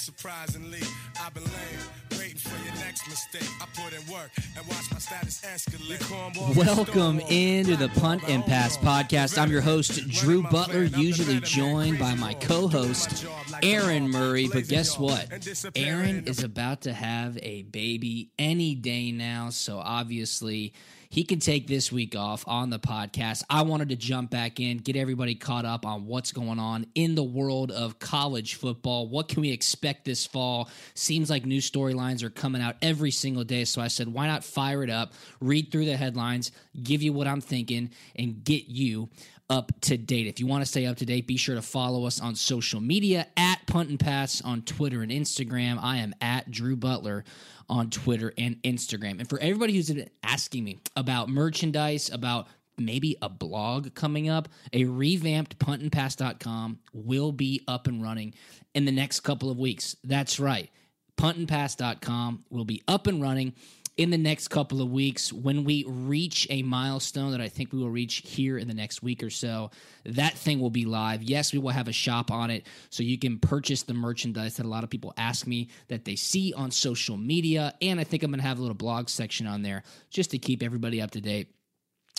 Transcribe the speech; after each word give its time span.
surprisingly, 0.00 0.80
I've 1.20 1.34
been 1.34 1.44
laying, 1.44 2.18
waiting 2.18 2.38
for 2.38 2.56
your 2.64 2.74
next 2.76 3.06
mistake. 3.06 3.48
I 3.60 3.66
put 3.74 3.92
in 3.92 4.12
work 4.12 4.30
and 4.56 4.66
watch 4.66 4.90
my 4.90 4.98
status 4.98 5.42
escalate. 5.42 6.56
Welcome 6.56 7.20
into 7.28 7.76
the 7.76 7.88
Punt 8.00 8.22
and 8.26 8.42
Pass 8.44 8.78
podcast. 8.78 9.36
I'm 9.36 9.50
your 9.50 9.60
host, 9.60 10.08
Drew 10.08 10.42
Butler, 10.44 10.84
usually 10.84 11.40
joined 11.40 11.98
by 11.98 12.14
my 12.14 12.32
co 12.34 12.66
host, 12.66 13.26
Aaron 13.62 14.08
Murray. 14.08 14.48
But 14.48 14.68
guess 14.68 14.98
what? 14.98 15.28
Aaron 15.76 16.24
is 16.26 16.42
about 16.42 16.80
to 16.82 16.94
have 16.94 17.38
a 17.42 17.62
baby 17.64 18.30
any 18.38 18.74
day 18.74 19.12
now. 19.12 19.50
So 19.50 19.78
obviously, 19.78 20.72
he 21.10 21.24
can 21.24 21.40
take 21.40 21.66
this 21.66 21.90
week 21.90 22.14
off 22.14 22.44
on 22.46 22.70
the 22.70 22.78
podcast. 22.78 23.42
I 23.50 23.62
wanted 23.62 23.88
to 23.88 23.96
jump 23.96 24.30
back 24.30 24.60
in, 24.60 24.78
get 24.78 24.94
everybody 24.94 25.34
caught 25.34 25.64
up 25.64 25.84
on 25.84 26.06
what's 26.06 26.30
going 26.30 26.60
on 26.60 26.86
in 26.94 27.16
the 27.16 27.24
world 27.24 27.72
of 27.72 27.98
college 27.98 28.54
football. 28.54 29.08
What 29.08 29.28
can 29.28 29.40
we 29.40 29.50
expect 29.50 30.04
this 30.04 30.24
fall? 30.24 30.70
Seems 30.94 31.28
like 31.28 31.44
new 31.44 31.60
storylines 31.60 32.22
are 32.22 32.30
coming 32.30 32.62
out 32.62 32.76
every 32.80 33.10
single 33.10 33.42
day. 33.42 33.64
So 33.64 33.82
I 33.82 33.88
said, 33.88 34.06
why 34.06 34.28
not 34.28 34.44
fire 34.44 34.84
it 34.84 34.90
up, 34.90 35.12
read 35.40 35.72
through 35.72 35.86
the 35.86 35.96
headlines, 35.96 36.52
give 36.80 37.02
you 37.02 37.12
what 37.12 37.26
I'm 37.26 37.40
thinking, 37.40 37.90
and 38.14 38.44
get 38.44 38.68
you 38.68 39.08
up 39.50 39.72
to 39.80 39.98
date. 39.98 40.28
If 40.28 40.38
you 40.38 40.46
want 40.46 40.62
to 40.62 40.70
stay 40.70 40.86
up 40.86 40.98
to 40.98 41.04
date, 41.04 41.26
be 41.26 41.36
sure 41.36 41.56
to 41.56 41.62
follow 41.62 42.06
us 42.06 42.20
on 42.20 42.36
social 42.36 42.80
media 42.80 43.26
at 43.36 43.66
Punt 43.66 43.90
and 43.90 43.98
Pass 43.98 44.40
on 44.42 44.62
Twitter 44.62 45.02
and 45.02 45.10
Instagram. 45.10 45.76
I 45.82 45.96
am 45.96 46.14
at 46.20 46.52
Drew 46.52 46.76
Butler 46.76 47.24
on 47.70 47.88
Twitter 47.88 48.34
and 48.36 48.56
Instagram. 48.62 49.20
And 49.20 49.28
for 49.28 49.38
everybody 49.38 49.72
who's 49.72 49.88
been 49.90 50.10
asking 50.22 50.64
me 50.64 50.80
about 50.96 51.28
merchandise, 51.28 52.10
about 52.10 52.48
maybe 52.76 53.16
a 53.22 53.28
blog 53.28 53.94
coming 53.94 54.28
up, 54.28 54.48
a 54.72 54.84
revamped 54.84 55.58
puntandpass.com 55.58 56.80
will 56.92 57.32
be 57.32 57.62
up 57.68 57.86
and 57.86 58.02
running 58.02 58.34
in 58.74 58.84
the 58.84 58.92
next 58.92 59.20
couple 59.20 59.50
of 59.50 59.58
weeks. 59.58 59.96
That's 60.04 60.40
right. 60.40 60.70
Puntandpass.com 61.16 62.44
will 62.50 62.64
be 62.64 62.82
up 62.88 63.06
and 63.06 63.22
running 63.22 63.54
in 64.00 64.08
the 64.08 64.16
next 64.16 64.48
couple 64.48 64.80
of 64.80 64.90
weeks 64.90 65.30
when 65.30 65.62
we 65.62 65.84
reach 65.86 66.46
a 66.48 66.62
milestone 66.62 67.32
that 67.32 67.42
I 67.42 67.50
think 67.50 67.70
we 67.70 67.80
will 67.80 67.90
reach 67.90 68.22
here 68.24 68.56
in 68.56 68.66
the 68.66 68.72
next 68.72 69.02
week 69.02 69.22
or 69.22 69.28
so. 69.28 69.70
That 70.06 70.32
thing 70.32 70.58
will 70.58 70.70
be 70.70 70.86
live. 70.86 71.22
Yes, 71.22 71.52
we 71.52 71.58
will 71.58 71.68
have 71.68 71.86
a 71.86 71.92
shop 71.92 72.30
on 72.30 72.48
it 72.48 72.66
so 72.88 73.02
you 73.02 73.18
can 73.18 73.38
purchase 73.38 73.82
the 73.82 73.92
merchandise 73.92 74.56
that 74.56 74.64
a 74.64 74.70
lot 74.70 74.84
of 74.84 74.88
people 74.88 75.12
ask 75.18 75.46
me 75.46 75.68
that 75.88 76.06
they 76.06 76.16
see 76.16 76.54
on 76.54 76.70
social 76.70 77.18
media. 77.18 77.74
And 77.82 78.00
I 78.00 78.04
think 78.04 78.22
I'm 78.22 78.30
going 78.30 78.40
to 78.40 78.46
have 78.46 78.58
a 78.58 78.62
little 78.62 78.74
blog 78.74 79.10
section 79.10 79.46
on 79.46 79.60
there 79.60 79.82
just 80.08 80.30
to 80.30 80.38
keep 80.38 80.62
everybody 80.62 81.02
up 81.02 81.10
to 81.10 81.20
date 81.20 81.48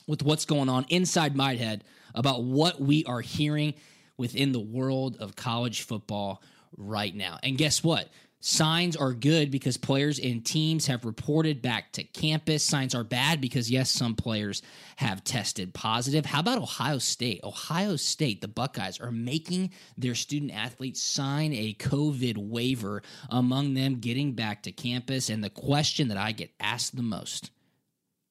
with 0.05 0.21
what's 0.21 0.45
going 0.45 0.69
on 0.69 0.85
inside 0.89 1.35
my 1.35 1.55
head 1.55 1.83
about 2.13 2.43
what 2.43 2.79
we 2.79 3.03
are 3.05 3.21
hearing 3.21 3.73
within 4.17 4.51
the 4.51 4.59
world 4.59 5.17
of 5.19 5.35
college 5.35 5.81
football 5.81 6.43
right 6.77 7.15
now. 7.15 7.39
And 7.41 7.57
guess 7.57 7.83
what? 7.83 8.07
Signs 8.43 8.95
are 8.95 9.13
good 9.13 9.51
because 9.51 9.77
players 9.77 10.17
and 10.17 10.43
teams 10.43 10.87
have 10.87 11.05
reported 11.05 11.61
back 11.61 11.91
to 11.91 12.03
campus. 12.03 12.63
Signs 12.63 12.95
are 12.95 13.03
bad 13.03 13.39
because, 13.39 13.69
yes, 13.69 13.91
some 13.91 14.15
players 14.15 14.63
have 14.95 15.23
tested 15.23 15.75
positive. 15.75 16.25
How 16.25 16.39
about 16.39 16.57
Ohio 16.57 16.97
State? 16.97 17.41
Ohio 17.43 17.95
State, 17.97 18.41
the 18.41 18.47
Buckeyes, 18.47 18.99
are 18.99 19.11
making 19.11 19.69
their 19.95 20.15
student 20.15 20.51
athletes 20.55 21.03
sign 21.03 21.53
a 21.53 21.75
COVID 21.75 22.35
waiver, 22.35 23.03
among 23.29 23.75
them 23.75 23.99
getting 23.99 24.33
back 24.33 24.63
to 24.63 24.71
campus. 24.71 25.29
And 25.29 25.43
the 25.43 25.51
question 25.51 26.07
that 26.07 26.17
I 26.17 26.31
get 26.31 26.49
asked 26.59 26.95
the 26.95 27.03
most 27.03 27.51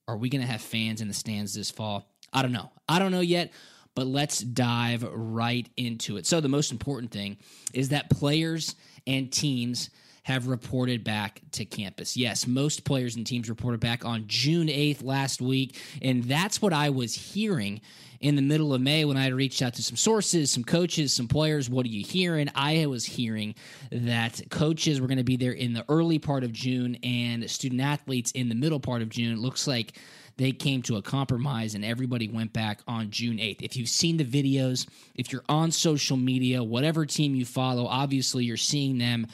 are 0.09 0.17
we 0.17 0.29
going 0.29 0.43
to 0.43 0.49
have 0.49 0.61
fans 0.61 1.01
in 1.01 1.07
the 1.07 1.15
stands 1.15 1.55
this 1.55 1.71
fall? 1.71 2.13
I 2.33 2.43
don't 2.43 2.51
know. 2.51 2.73
I 2.89 2.99
don't 2.99 3.13
know 3.13 3.21
yet, 3.21 3.53
but 3.95 4.09
let's 4.09 4.41
dive 4.41 5.05
right 5.05 5.69
into 5.77 6.17
it. 6.17 6.27
So, 6.27 6.41
the 6.41 6.49
most 6.49 6.73
important 6.73 7.13
thing 7.13 7.37
is 7.73 7.91
that 7.91 8.11
players 8.11 8.75
and 9.07 9.33
teams 9.33 9.91
have 10.23 10.47
reported 10.47 11.03
back 11.03 11.41
to 11.53 11.65
campus. 11.65 12.17
Yes, 12.17 12.47
most 12.47 12.85
players 12.85 13.17
and 13.17 13.27
teams 13.27 13.49
reported 13.49 13.81
back 13.81 14.05
on 14.05 14.25
June 14.27 14.69
8th 14.69 15.03
last 15.03 15.41
week, 15.41 15.81
and 16.03 16.25
that's 16.25 16.61
what 16.61 16.73
I 16.73 16.91
was 16.91 17.15
hearing 17.15 17.81
in 18.21 18.37
the 18.37 18.43
middle 18.43 18.75
of 18.75 18.83
May 18.83 19.05
when 19.07 19.17
I 19.17 19.25
had 19.25 19.33
reached 19.33 19.63
out 19.63 19.75
to 19.75 19.83
some 19.83 19.97
sources, 19.97 20.51
some 20.51 20.63
coaches, 20.63 21.15
some 21.15 21.27
players. 21.27 21.71
What 21.71 21.87
are 21.87 21.89
you 21.91 22.05
hearing? 22.05 22.51
I 22.55 22.85
was 22.87 23.07
hearing 23.07 23.55
that 23.91 24.43
coaches 24.51 25.01
were 25.01 25.07
going 25.07 25.19
to 25.19 25.25
be 25.25 25.37
there 25.37 25.53
in 25.53 25.73
the 25.73 25.87
early 25.89 26.19
part 26.19 26.45
of 26.45 26.53
June 26.53 26.99
and 27.03 27.51
student 27.51 27.81
athletes 27.81 28.31
in 28.33 28.51
the 28.51 28.55
middle 28.55 28.81
part 28.81 29.01
of 29.01 29.09
June. 29.09 29.33
It 29.33 29.39
looks 29.39 29.67
like 29.67 29.95
they 30.41 30.53
came 30.53 30.81
to 30.81 30.97
a 30.97 31.03
compromise 31.03 31.75
and 31.75 31.85
everybody 31.85 32.27
went 32.27 32.55
back 32.55 32.81
on 32.89 33.11
June 33.11 33.37
8th. 33.37 33.61
If 33.61 33.77
you've 33.77 33.91
seen 33.91 34.17
the 34.17 34.25
videos, 34.25 34.89
if 35.15 35.31
you're 35.31 35.45
on 35.51 35.71
social 35.71 36.17
media, 36.17 36.65
whatever 36.65 37.05
team 37.05 37.35
you 37.35 37.45
follow, 37.45 37.87
obviously 37.87 38.45
you're 38.45 38.57
seeing 38.57 38.97
them 38.97 39.27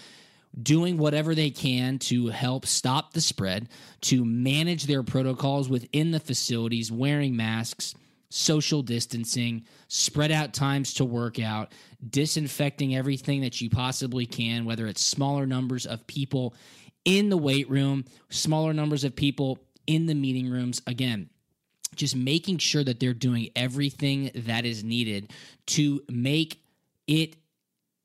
doing 0.60 0.98
whatever 0.98 1.32
they 1.32 1.50
can 1.50 2.00
to 2.00 2.26
help 2.26 2.66
stop 2.66 3.12
the 3.12 3.20
spread, 3.20 3.68
to 4.00 4.24
manage 4.24 4.86
their 4.86 5.04
protocols 5.04 5.68
within 5.68 6.10
the 6.10 6.18
facilities, 6.18 6.90
wearing 6.90 7.36
masks, 7.36 7.94
social 8.28 8.82
distancing, 8.82 9.64
spread 9.86 10.32
out 10.32 10.54
times 10.54 10.94
to 10.94 11.04
work 11.04 11.38
out, 11.38 11.70
disinfecting 12.10 12.96
everything 12.96 13.42
that 13.42 13.60
you 13.60 13.70
possibly 13.70 14.26
can, 14.26 14.64
whether 14.64 14.88
it's 14.88 15.04
smaller 15.04 15.46
numbers 15.46 15.86
of 15.86 16.04
people 16.08 16.52
in 17.04 17.28
the 17.28 17.36
weight 17.36 17.70
room, 17.70 18.04
smaller 18.28 18.72
numbers 18.74 19.04
of 19.04 19.14
people 19.14 19.60
in 19.86 20.06
the 20.06 20.14
meeting 20.14 20.48
rooms. 20.50 20.82
Again, 20.86 21.28
just 21.94 22.14
making 22.14 22.58
sure 22.58 22.84
that 22.84 23.00
they're 23.00 23.14
doing 23.14 23.50
everything 23.56 24.30
that 24.34 24.64
is 24.64 24.84
needed 24.84 25.32
to 25.66 26.02
make 26.10 26.60
it 27.06 27.36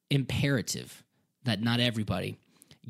imperative 0.09 1.03
that 1.43 1.61
not 1.61 1.79
everybody 1.79 2.37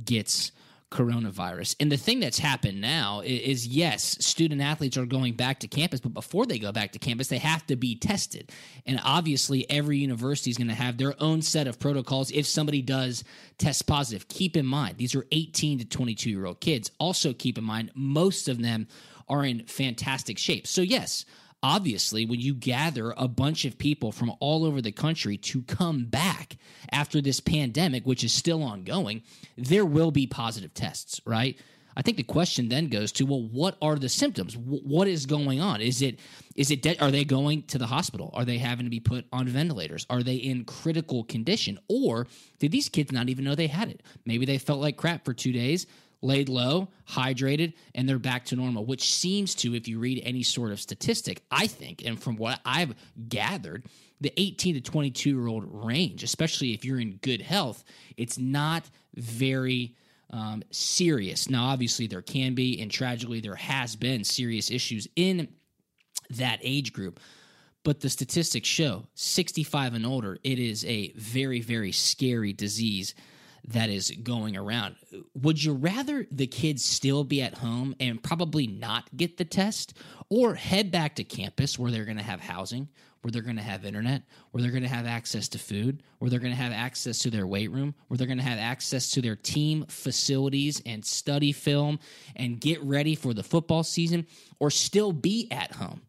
gets 0.03 0.51
coronavirus. 0.91 1.75
And 1.79 1.91
the 1.91 1.97
thing 1.97 2.19
that's 2.19 2.37
happened 2.37 2.81
now 2.81 3.21
i- 3.21 3.23
is, 3.23 3.65
yes, 3.65 4.17
student 4.23 4.61
athletes 4.61 4.97
are 4.97 5.05
going 5.05 5.33
back 5.33 5.59
to 5.61 5.67
campus, 5.67 6.01
but 6.01 6.13
before 6.13 6.45
they 6.45 6.59
go 6.59 6.71
back 6.71 6.91
to 6.91 6.99
campus, 6.99 7.27
they 7.29 7.37
have 7.37 7.65
to 7.67 7.75
be 7.75 7.95
tested. 7.95 8.51
And 8.85 8.99
obviously, 9.03 9.67
every 9.69 9.97
university 9.97 10.51
is 10.51 10.57
going 10.57 10.67
to 10.67 10.73
have 10.73 10.97
their 10.97 11.15
own 11.21 11.41
set 11.41 11.65
of 11.67 11.79
protocols 11.79 12.29
if 12.31 12.45
somebody 12.45 12.81
does 12.81 13.23
test 13.57 13.87
positive. 13.87 14.27
Keep 14.27 14.57
in 14.57 14.65
mind, 14.65 14.97
these 14.97 15.15
are 15.15 15.25
18 15.31 15.79
to 15.79 15.85
22 15.85 16.29
year 16.29 16.45
old 16.45 16.59
kids. 16.59 16.91
Also, 16.99 17.33
keep 17.33 17.57
in 17.57 17.63
mind, 17.63 17.91
most 17.95 18.47
of 18.47 18.61
them 18.61 18.87
are 19.29 19.45
in 19.45 19.65
fantastic 19.65 20.37
shape. 20.37 20.67
So, 20.67 20.81
yes, 20.81 21.25
obviously, 21.63 22.25
when 22.25 22.39
you 22.39 22.53
gather 22.53 23.13
a 23.17 23.27
bunch 23.27 23.65
of 23.65 23.77
people 23.77 24.11
from 24.11 24.31
all 24.39 24.65
over 24.65 24.81
the 24.81 24.91
country 24.91 25.37
to 25.37 25.61
come 25.63 26.05
back 26.05 26.57
after 26.91 27.21
this 27.21 27.39
pandemic, 27.39 28.05
which 28.05 28.23
is 28.23 28.33
still 28.33 28.63
ongoing, 28.63 29.21
there 29.57 29.85
will 29.85 30.11
be 30.11 30.27
positive 30.27 30.73
tests, 30.73 31.21
right? 31.25 31.57
I 31.95 32.01
think 32.01 32.15
the 32.15 32.23
question 32.23 32.69
then 32.69 32.87
goes 32.87 33.11
to 33.13 33.25
well, 33.25 33.41
what 33.43 33.75
are 33.81 33.97
the 33.97 34.07
symptoms? 34.07 34.53
Wh- 34.53 34.85
What 34.85 35.09
is 35.09 35.25
going 35.25 35.59
on? 35.59 35.81
Is 35.81 36.01
it 36.01 36.19
is 36.55 36.71
it 36.71 36.81
de- 36.81 36.97
are 36.99 37.11
they 37.11 37.25
going 37.25 37.63
to 37.63 37.77
the 37.77 37.85
hospital? 37.85 38.31
Are 38.33 38.45
they 38.45 38.57
having 38.57 38.85
to 38.85 38.89
be 38.89 39.01
put 39.01 39.25
on 39.33 39.47
ventilators? 39.49 40.05
Are 40.09 40.23
they 40.23 40.35
in 40.35 40.63
critical 40.63 41.25
condition? 41.25 41.77
Or 41.89 42.27
did 42.59 42.71
these 42.71 42.87
kids 42.87 43.11
not 43.11 43.27
even 43.27 43.43
know 43.43 43.55
they 43.55 43.67
had 43.67 43.89
it? 43.89 44.03
Maybe 44.25 44.45
they 44.45 44.57
felt 44.57 44.79
like 44.79 44.95
crap 44.95 45.25
for 45.25 45.33
two 45.33 45.51
days, 45.51 45.85
laid 46.21 46.49
low, 46.49 46.89
hydrated, 47.09 47.73
and 47.95 48.07
they're 48.07 48.19
back 48.19 48.45
to 48.45 48.55
normal, 48.55 48.85
which 48.85 49.11
seems 49.13 49.55
to, 49.55 49.75
if 49.75 49.87
you 49.87 49.99
read 49.99 50.21
any 50.23 50.43
sort 50.43 50.71
of 50.71 50.79
statistic, 50.79 51.41
I 51.49 51.67
think, 51.67 52.03
and 52.05 52.21
from 52.21 52.35
what 52.37 52.59
I've 52.65 52.93
gathered, 53.27 53.85
the 54.19 54.31
18 54.37 54.75
to 54.75 54.81
22 54.81 55.29
year 55.29 55.47
old 55.47 55.63
range, 55.67 56.23
especially 56.23 56.73
if 56.73 56.85
you're 56.85 56.99
in 56.99 57.17
good 57.23 57.41
health, 57.41 57.83
it's 58.17 58.37
not 58.37 58.89
very 59.15 59.95
um, 60.29 60.63
serious. 60.69 61.49
Now, 61.49 61.65
obviously, 61.65 62.07
there 62.07 62.21
can 62.21 62.53
be, 62.53 62.79
and 62.81 62.89
tragically, 62.91 63.41
there 63.41 63.55
has 63.55 63.95
been 63.95 64.23
serious 64.23 64.69
issues 64.69 65.07
in 65.15 65.47
that 66.29 66.59
age 66.61 66.93
group. 66.93 67.19
But 67.83 67.99
the 67.99 68.09
statistics 68.09 68.69
show 68.69 69.07
65 69.15 69.95
and 69.95 70.05
older, 70.05 70.37
it 70.43 70.59
is 70.59 70.85
a 70.85 71.11
very, 71.15 71.61
very 71.61 71.91
scary 71.91 72.53
disease 72.53 73.15
that 73.67 73.89
is 73.89 74.11
going 74.23 74.57
around. 74.57 74.95
Would 75.35 75.63
you 75.63 75.73
rather 75.73 76.25
the 76.31 76.47
kids 76.47 76.83
still 76.83 77.23
be 77.23 77.41
at 77.41 77.57
home 77.57 77.95
and 77.99 78.21
probably 78.21 78.67
not 78.67 79.15
get 79.15 79.37
the 79.37 79.45
test 79.45 79.97
or 80.29 80.55
head 80.55 80.91
back 80.91 81.15
to 81.15 81.23
campus 81.23 81.77
where 81.77 81.91
they're 81.91 82.05
going 82.05 82.17
to 82.17 82.23
have 82.23 82.39
housing, 82.39 82.87
where 83.21 83.31
they're 83.31 83.41
going 83.41 83.57
to 83.57 83.61
have 83.61 83.85
internet, 83.85 84.23
where 84.51 84.61
they're 84.61 84.71
going 84.71 84.83
to 84.83 84.89
have 84.89 85.05
access 85.05 85.47
to 85.49 85.59
food, 85.59 86.01
where 86.19 86.29
they're 86.29 86.39
going 86.39 86.53
to 86.53 86.61
have 86.61 86.71
access 86.71 87.19
to 87.19 87.29
their 87.29 87.45
weight 87.45 87.71
room, 87.71 87.93
where 88.07 88.17
they're 88.17 88.27
going 88.27 88.37
to 88.37 88.43
have 88.43 88.59
access 88.59 89.11
to 89.11 89.21
their 89.21 89.35
team 89.35 89.85
facilities 89.87 90.81
and 90.85 91.05
study 91.05 91.51
film 91.51 91.99
and 92.35 92.59
get 92.59 92.81
ready 92.83 93.15
for 93.15 93.33
the 93.33 93.43
football 93.43 93.83
season, 93.83 94.25
or 94.59 94.71
still 94.71 95.11
be 95.11 95.47
at 95.51 95.73
home? 95.73 96.01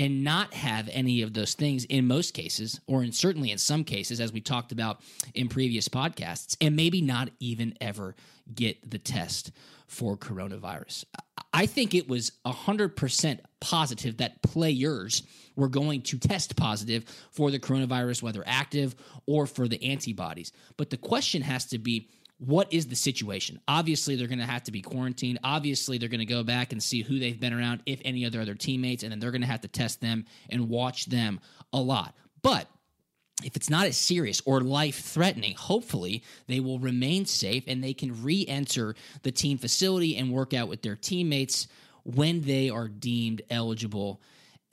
And 0.00 0.24
not 0.24 0.54
have 0.54 0.88
any 0.92 1.20
of 1.20 1.34
those 1.34 1.52
things 1.52 1.84
in 1.84 2.06
most 2.06 2.32
cases, 2.32 2.80
or 2.86 3.04
in 3.04 3.12
certainly 3.12 3.50
in 3.50 3.58
some 3.58 3.84
cases, 3.84 4.18
as 4.18 4.32
we 4.32 4.40
talked 4.40 4.72
about 4.72 5.02
in 5.34 5.46
previous 5.46 5.90
podcasts, 5.90 6.56
and 6.58 6.74
maybe 6.74 7.02
not 7.02 7.28
even 7.38 7.74
ever 7.82 8.16
get 8.52 8.90
the 8.90 8.98
test 8.98 9.52
for 9.86 10.16
coronavirus. 10.16 11.04
I 11.52 11.66
think 11.66 11.94
it 11.94 12.08
was 12.08 12.32
100% 12.46 13.40
positive 13.60 14.16
that 14.16 14.40
players 14.40 15.22
were 15.54 15.68
going 15.68 16.00
to 16.02 16.18
test 16.18 16.56
positive 16.56 17.04
for 17.30 17.50
the 17.50 17.58
coronavirus, 17.58 18.22
whether 18.22 18.42
active 18.46 18.94
or 19.26 19.46
for 19.46 19.68
the 19.68 19.84
antibodies. 19.84 20.50
But 20.78 20.88
the 20.88 20.96
question 20.96 21.42
has 21.42 21.66
to 21.66 21.78
be 21.78 22.08
what 22.40 22.72
is 22.72 22.86
the 22.86 22.96
situation? 22.96 23.60
Obviously, 23.68 24.16
they're 24.16 24.26
going 24.26 24.38
to 24.38 24.46
have 24.46 24.64
to 24.64 24.72
be 24.72 24.80
quarantined. 24.80 25.38
Obviously, 25.44 25.98
they're 25.98 26.08
going 26.08 26.20
to 26.20 26.24
go 26.26 26.42
back 26.42 26.72
and 26.72 26.82
see 26.82 27.02
who 27.02 27.18
they've 27.18 27.38
been 27.38 27.52
around, 27.52 27.82
if 27.84 28.00
any 28.02 28.24
other 28.24 28.40
other 28.40 28.54
teammates, 28.54 29.02
and 29.02 29.12
then 29.12 29.20
they're 29.20 29.30
going 29.30 29.42
to 29.42 29.46
have 29.46 29.60
to 29.60 29.68
test 29.68 30.00
them 30.00 30.24
and 30.48 30.70
watch 30.70 31.06
them 31.06 31.40
a 31.72 31.78
lot. 31.78 32.14
But 32.40 32.66
if 33.44 33.56
it's 33.56 33.68
not 33.68 33.86
as 33.86 33.96
serious 33.98 34.40
or 34.46 34.62
life 34.62 35.00
threatening, 35.00 35.54
hopefully 35.54 36.22
they 36.46 36.60
will 36.60 36.78
remain 36.78 37.26
safe 37.26 37.64
and 37.66 37.84
they 37.84 37.92
can 37.92 38.22
re 38.22 38.46
enter 38.48 38.94
the 39.22 39.32
team 39.32 39.58
facility 39.58 40.16
and 40.16 40.32
work 40.32 40.54
out 40.54 40.68
with 40.68 40.80
their 40.80 40.96
teammates 40.96 41.68
when 42.04 42.40
they 42.40 42.70
are 42.70 42.88
deemed 42.88 43.42
eligible 43.50 44.20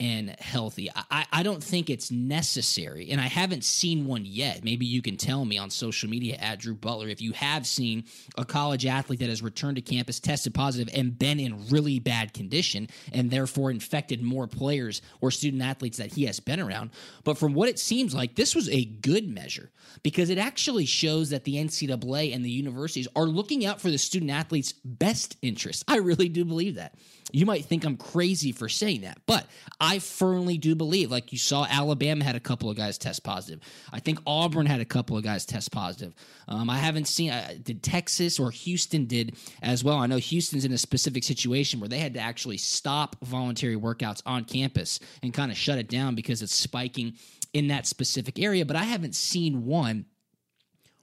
and 0.00 0.30
healthy. 0.38 0.88
I, 0.94 1.26
I 1.32 1.42
don't 1.42 1.62
think 1.62 1.90
it's 1.90 2.10
necessary, 2.10 3.10
and 3.10 3.20
I 3.20 3.26
haven't 3.26 3.64
seen 3.64 4.06
one 4.06 4.24
yet. 4.24 4.62
Maybe 4.62 4.86
you 4.86 5.02
can 5.02 5.16
tell 5.16 5.44
me 5.44 5.58
on 5.58 5.70
social 5.70 6.08
media 6.08 6.36
at 6.36 6.60
Drew 6.60 6.74
Butler 6.74 7.08
if 7.08 7.20
you 7.20 7.32
have 7.32 7.66
seen 7.66 8.04
a 8.36 8.44
college 8.44 8.86
athlete 8.86 9.18
that 9.20 9.28
has 9.28 9.42
returned 9.42 9.76
to 9.76 9.82
campus, 9.82 10.20
tested 10.20 10.54
positive, 10.54 10.92
and 10.94 11.18
been 11.18 11.40
in 11.40 11.68
really 11.68 11.98
bad 11.98 12.32
condition, 12.32 12.88
and 13.12 13.30
therefore 13.30 13.70
infected 13.70 14.22
more 14.22 14.46
players 14.46 15.02
or 15.20 15.30
student 15.30 15.62
athletes 15.62 15.98
that 15.98 16.12
he 16.12 16.26
has 16.26 16.38
been 16.38 16.60
around. 16.60 16.90
But 17.24 17.38
from 17.38 17.54
what 17.54 17.68
it 17.68 17.78
seems 17.78 18.14
like, 18.14 18.36
this 18.36 18.54
was 18.54 18.68
a 18.68 18.84
good 18.84 19.28
measure 19.28 19.70
because 20.02 20.30
it 20.30 20.38
actually 20.38 20.86
shows 20.86 21.30
that 21.30 21.44
the 21.44 21.56
NCAA 21.56 22.34
and 22.34 22.44
the 22.44 22.50
universities 22.50 23.08
are 23.16 23.24
looking 23.24 23.66
out 23.66 23.80
for 23.80 23.90
the 23.90 23.98
student 23.98 24.30
athletes' 24.30 24.72
best 24.84 25.36
interest. 25.42 25.84
I 25.88 25.96
really 25.98 26.28
do 26.28 26.44
believe 26.44 26.76
that. 26.76 26.94
You 27.30 27.44
might 27.44 27.66
think 27.66 27.84
I'm 27.84 27.96
crazy 27.96 28.52
for 28.52 28.68
saying 28.68 29.02
that, 29.02 29.18
but 29.26 29.46
I 29.80 29.87
firmly 29.98 30.58
do 30.58 30.74
believe, 30.74 31.10
like 31.10 31.32
you 31.32 31.38
saw, 31.38 31.64
Alabama 31.64 32.22
had 32.22 32.36
a 32.36 32.40
couple 32.40 32.68
of 32.68 32.76
guys 32.76 32.98
test 32.98 33.24
positive. 33.24 33.60
I 33.90 34.00
think 34.00 34.18
Auburn 34.26 34.66
had 34.66 34.80
a 34.80 34.84
couple 34.84 35.16
of 35.16 35.24
guys 35.24 35.46
test 35.46 35.72
positive. 35.72 36.14
Um, 36.46 36.68
I 36.68 36.76
haven't 36.76 37.08
seen, 37.08 37.30
uh, 37.30 37.54
did 37.62 37.82
Texas 37.82 38.38
or 38.38 38.50
Houston 38.50 39.06
did 39.06 39.36
as 39.62 39.82
well? 39.82 39.96
I 39.96 40.06
know 40.06 40.18
Houston's 40.18 40.66
in 40.66 40.72
a 40.72 40.78
specific 40.78 41.24
situation 41.24 41.80
where 41.80 41.88
they 41.88 41.98
had 41.98 42.12
to 42.14 42.20
actually 42.20 42.58
stop 42.58 43.16
voluntary 43.24 43.76
workouts 43.76 44.20
on 44.26 44.44
campus 44.44 45.00
and 45.22 45.32
kind 45.32 45.50
of 45.50 45.56
shut 45.56 45.78
it 45.78 45.88
down 45.88 46.14
because 46.14 46.42
it's 46.42 46.54
spiking 46.54 47.14
in 47.54 47.68
that 47.68 47.86
specific 47.86 48.38
area, 48.38 48.66
but 48.66 48.76
I 48.76 48.84
haven't 48.84 49.14
seen 49.14 49.64
one 49.64 50.04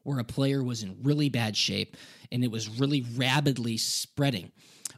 where 0.04 0.20
a 0.20 0.24
player 0.24 0.64
was 0.64 0.84
in 0.84 0.96
really 1.02 1.30
bad 1.30 1.58
shape 1.58 1.98
and 2.32 2.44
it 2.44 2.52
was 2.52 2.70
really 2.70 3.04
rapidly 3.16 3.78
spreading 3.78 4.52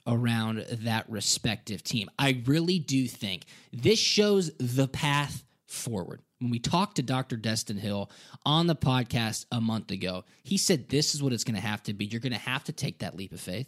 around 0.08 0.66
that 0.70 1.06
respective 1.10 1.84
team. 1.84 2.10
I 2.18 2.42
really 2.46 2.80
do 2.80 3.08
think 3.08 3.44
this 3.74 4.00
shows 4.00 4.52
the 4.58 4.88
path 4.88 5.44
forward. 5.68 6.22
When 6.40 6.52
we 6.52 6.60
talked 6.60 6.96
to 6.96 7.04
Dr. 7.04 7.36
Destin 7.36 7.78
Hill 7.78 8.10
on 8.46 8.68
the 8.68 8.76
podcast 8.76 9.46
a 9.52 9.60
month 9.60 9.92
ago, 9.92 10.24
he 10.44 10.58
said 10.58 10.88
this 10.88 11.14
is 11.14 11.22
what 11.22 11.34
it's 11.34 11.44
going 11.44 11.56
to 11.56 11.62
have 11.62 11.84
to 11.84 11.94
be. 11.94 12.06
You're 12.06 12.22
going 12.22 12.32
to 12.32 12.40
have 12.40 12.64
to 12.66 12.72
take 12.72 13.00
that 13.00 13.16
leap 13.16 13.34
of 13.34 13.42
faith. 13.42 13.68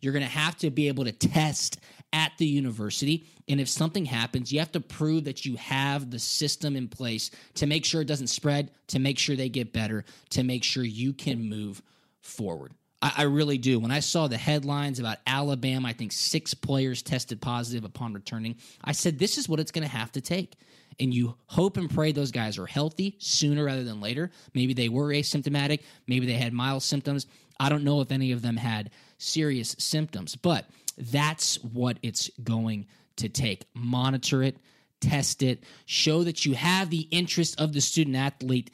You're 0.00 0.12
going 0.12 0.24
to 0.24 0.30
have 0.30 0.56
to 0.58 0.70
be 0.70 0.88
able 0.88 1.04
to 1.04 1.12
test 1.12 1.80
at 2.12 2.32
the 2.38 2.46
university. 2.46 3.26
And 3.48 3.60
if 3.60 3.68
something 3.68 4.04
happens, 4.04 4.52
you 4.52 4.60
have 4.60 4.72
to 4.72 4.80
prove 4.80 5.24
that 5.24 5.44
you 5.44 5.56
have 5.56 6.10
the 6.10 6.18
system 6.18 6.76
in 6.76 6.88
place 6.88 7.30
to 7.54 7.66
make 7.66 7.84
sure 7.84 8.00
it 8.00 8.08
doesn't 8.08 8.28
spread, 8.28 8.70
to 8.88 9.00
make 9.00 9.18
sure 9.18 9.34
they 9.34 9.48
get 9.48 9.72
better, 9.72 10.04
to 10.30 10.44
make 10.44 10.62
sure 10.62 10.84
you 10.84 11.12
can 11.12 11.48
move 11.48 11.82
forward. 12.20 12.72
I, 13.04 13.12
I 13.18 13.22
really 13.24 13.58
do. 13.58 13.78
When 13.78 13.90
I 13.90 14.00
saw 14.00 14.26
the 14.26 14.38
headlines 14.38 14.98
about 14.98 15.18
Alabama, 15.26 15.88
I 15.88 15.92
think 15.92 16.10
six 16.10 16.54
players 16.54 17.02
tested 17.02 17.40
positive 17.40 17.84
upon 17.84 18.14
returning, 18.14 18.56
I 18.82 18.92
said, 18.92 19.18
this 19.18 19.36
is 19.36 19.46
what 19.48 19.60
it's 19.60 19.70
going 19.70 19.86
to 19.86 19.94
have 19.94 20.10
to 20.12 20.22
take. 20.22 20.54
And 20.98 21.12
you 21.12 21.36
hope 21.46 21.76
and 21.76 21.90
pray 21.90 22.12
those 22.12 22.30
guys 22.30 22.56
are 22.56 22.66
healthy 22.66 23.16
sooner 23.18 23.64
rather 23.64 23.84
than 23.84 24.00
later. 24.00 24.30
Maybe 24.54 24.72
they 24.72 24.88
were 24.88 25.08
asymptomatic, 25.08 25.80
maybe 26.06 26.26
they 26.26 26.32
had 26.34 26.54
mild 26.54 26.82
symptoms. 26.82 27.26
I 27.60 27.68
don't 27.68 27.84
know 27.84 28.00
if 28.00 28.10
any 28.10 28.32
of 28.32 28.42
them 28.42 28.56
had 28.56 28.90
serious 29.18 29.76
symptoms, 29.78 30.34
but 30.34 30.66
that's 30.96 31.62
what 31.62 31.98
it's 32.02 32.30
going 32.42 32.86
to 33.16 33.28
take. 33.28 33.66
Monitor 33.74 34.42
it, 34.42 34.56
test 35.00 35.42
it, 35.42 35.62
show 35.84 36.24
that 36.24 36.46
you 36.46 36.54
have 36.54 36.90
the 36.90 37.06
interest 37.10 37.60
of 37.60 37.72
the 37.74 37.80
student 37.80 38.16
athlete 38.16 38.70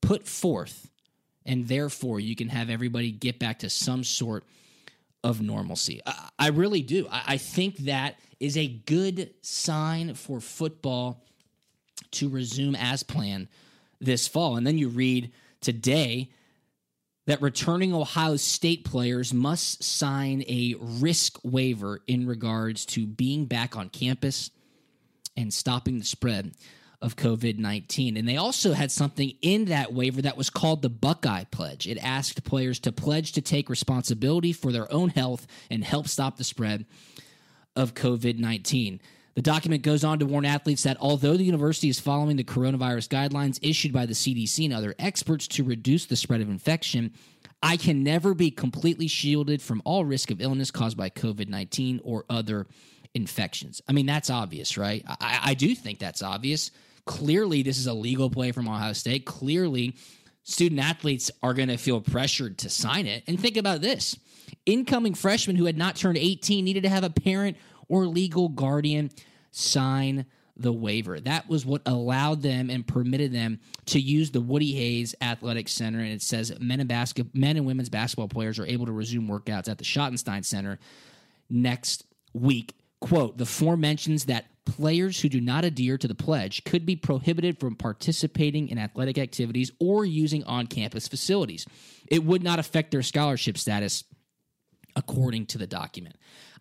put 0.00 0.26
forth 0.26 0.88
and 1.48 1.66
therefore 1.66 2.20
you 2.20 2.36
can 2.36 2.48
have 2.48 2.70
everybody 2.70 3.10
get 3.10 3.40
back 3.40 3.60
to 3.60 3.70
some 3.70 4.04
sort 4.04 4.44
of 5.24 5.40
normalcy. 5.40 6.00
I, 6.06 6.28
I 6.38 6.48
really 6.48 6.82
do. 6.82 7.08
I, 7.10 7.22
I 7.26 7.36
think 7.38 7.78
that 7.78 8.20
is 8.38 8.56
a 8.56 8.68
good 8.68 9.34
sign 9.40 10.14
for 10.14 10.40
football 10.40 11.24
to 12.12 12.28
resume 12.28 12.76
as 12.76 13.02
planned 13.02 13.48
this 13.98 14.28
fall. 14.28 14.56
And 14.56 14.66
then 14.66 14.78
you 14.78 14.88
read 14.90 15.32
today 15.60 16.30
that 17.26 17.42
returning 17.42 17.92
Ohio 17.92 18.36
State 18.36 18.84
players 18.84 19.34
must 19.34 19.82
sign 19.82 20.44
a 20.48 20.76
risk 20.78 21.38
waiver 21.42 22.00
in 22.06 22.26
regards 22.26 22.86
to 22.86 23.06
being 23.06 23.46
back 23.46 23.76
on 23.76 23.88
campus 23.88 24.50
and 25.36 25.52
stopping 25.52 25.98
the 25.98 26.04
spread 26.04 26.52
of 27.00 27.16
COVID 27.16 27.58
19. 27.58 28.16
And 28.16 28.28
they 28.28 28.36
also 28.36 28.72
had 28.72 28.90
something 28.90 29.32
in 29.40 29.66
that 29.66 29.92
waiver 29.92 30.22
that 30.22 30.36
was 30.36 30.50
called 30.50 30.82
the 30.82 30.88
Buckeye 30.88 31.44
Pledge. 31.44 31.86
It 31.86 31.98
asked 31.98 32.44
players 32.44 32.80
to 32.80 32.92
pledge 32.92 33.32
to 33.32 33.40
take 33.40 33.70
responsibility 33.70 34.52
for 34.52 34.72
their 34.72 34.92
own 34.92 35.10
health 35.10 35.46
and 35.70 35.84
help 35.84 36.08
stop 36.08 36.36
the 36.36 36.44
spread 36.44 36.86
of 37.76 37.94
COVID 37.94 38.38
19. 38.38 39.00
The 39.36 39.42
document 39.42 39.84
goes 39.84 40.02
on 40.02 40.18
to 40.18 40.26
warn 40.26 40.44
athletes 40.44 40.82
that 40.82 40.96
although 40.98 41.36
the 41.36 41.44
university 41.44 41.88
is 41.88 42.00
following 42.00 42.36
the 42.36 42.42
coronavirus 42.42 43.08
guidelines 43.08 43.60
issued 43.62 43.92
by 43.92 44.04
the 44.04 44.12
CDC 44.12 44.64
and 44.64 44.74
other 44.74 44.96
experts 44.98 45.46
to 45.48 45.62
reduce 45.62 46.06
the 46.06 46.16
spread 46.16 46.40
of 46.40 46.48
infection, 46.48 47.12
I 47.62 47.76
can 47.76 48.02
never 48.02 48.34
be 48.34 48.50
completely 48.50 49.06
shielded 49.06 49.62
from 49.62 49.80
all 49.84 50.04
risk 50.04 50.32
of 50.32 50.40
illness 50.40 50.72
caused 50.72 50.96
by 50.96 51.10
COVID 51.10 51.48
19 51.48 52.00
or 52.02 52.24
other 52.28 52.66
infections. 53.14 53.80
I 53.88 53.92
mean, 53.92 54.06
that's 54.06 54.28
obvious, 54.28 54.76
right? 54.76 55.04
I, 55.08 55.40
I 55.44 55.54
do 55.54 55.72
think 55.76 56.00
that's 56.00 56.22
obvious. 56.22 56.72
Clearly, 57.08 57.62
this 57.62 57.78
is 57.78 57.86
a 57.86 57.94
legal 57.94 58.28
play 58.28 58.52
from 58.52 58.68
Ohio 58.68 58.92
State. 58.92 59.24
Clearly, 59.24 59.96
student 60.42 60.78
athletes 60.78 61.30
are 61.42 61.54
going 61.54 61.70
to 61.70 61.78
feel 61.78 62.02
pressured 62.02 62.58
to 62.58 62.68
sign 62.68 63.06
it. 63.06 63.24
And 63.26 63.40
think 63.40 63.56
about 63.56 63.80
this 63.80 64.14
incoming 64.66 65.14
freshmen 65.14 65.56
who 65.56 65.64
had 65.64 65.78
not 65.78 65.96
turned 65.96 66.18
18 66.18 66.62
needed 66.62 66.82
to 66.82 66.90
have 66.90 67.04
a 67.04 67.10
parent 67.10 67.56
or 67.88 68.04
legal 68.04 68.50
guardian 68.50 69.10
sign 69.52 70.26
the 70.54 70.70
waiver. 70.70 71.18
That 71.18 71.48
was 71.48 71.64
what 71.64 71.80
allowed 71.86 72.42
them 72.42 72.68
and 72.68 72.86
permitted 72.86 73.32
them 73.32 73.60
to 73.86 73.98
use 73.98 74.30
the 74.30 74.42
Woody 74.42 74.72
Hayes 74.72 75.14
Athletic 75.22 75.68
Center. 75.68 76.00
And 76.00 76.12
it 76.12 76.20
says 76.20 76.52
men 76.60 76.78
and 76.78 76.90
basket, 76.90 77.34
men 77.34 77.56
and 77.56 77.64
women's 77.64 77.88
basketball 77.88 78.28
players 78.28 78.58
are 78.58 78.66
able 78.66 78.84
to 78.84 78.92
resume 78.92 79.28
workouts 79.28 79.70
at 79.70 79.78
the 79.78 79.84
Schottenstein 79.84 80.44
Center 80.44 80.78
next 81.48 82.04
week. 82.34 82.74
Quote: 83.00 83.38
The 83.38 83.46
form 83.46 83.80
mentions 83.80 84.26
that 84.26 84.44
players 84.68 85.20
who 85.20 85.28
do 85.28 85.40
not 85.40 85.64
adhere 85.64 85.98
to 85.98 86.06
the 86.06 86.14
pledge 86.14 86.62
could 86.64 86.86
be 86.86 86.94
prohibited 86.94 87.58
from 87.58 87.74
participating 87.74 88.68
in 88.68 88.78
athletic 88.78 89.18
activities 89.18 89.72
or 89.80 90.04
using 90.04 90.44
on 90.44 90.66
campus 90.66 91.08
facilities. 91.08 91.66
It 92.06 92.24
would 92.24 92.42
not 92.42 92.58
affect 92.58 92.90
their 92.90 93.02
scholarship 93.02 93.58
status 93.58 94.04
according 94.94 95.46
to 95.46 95.58
the 95.58 95.66
document. 95.66 96.16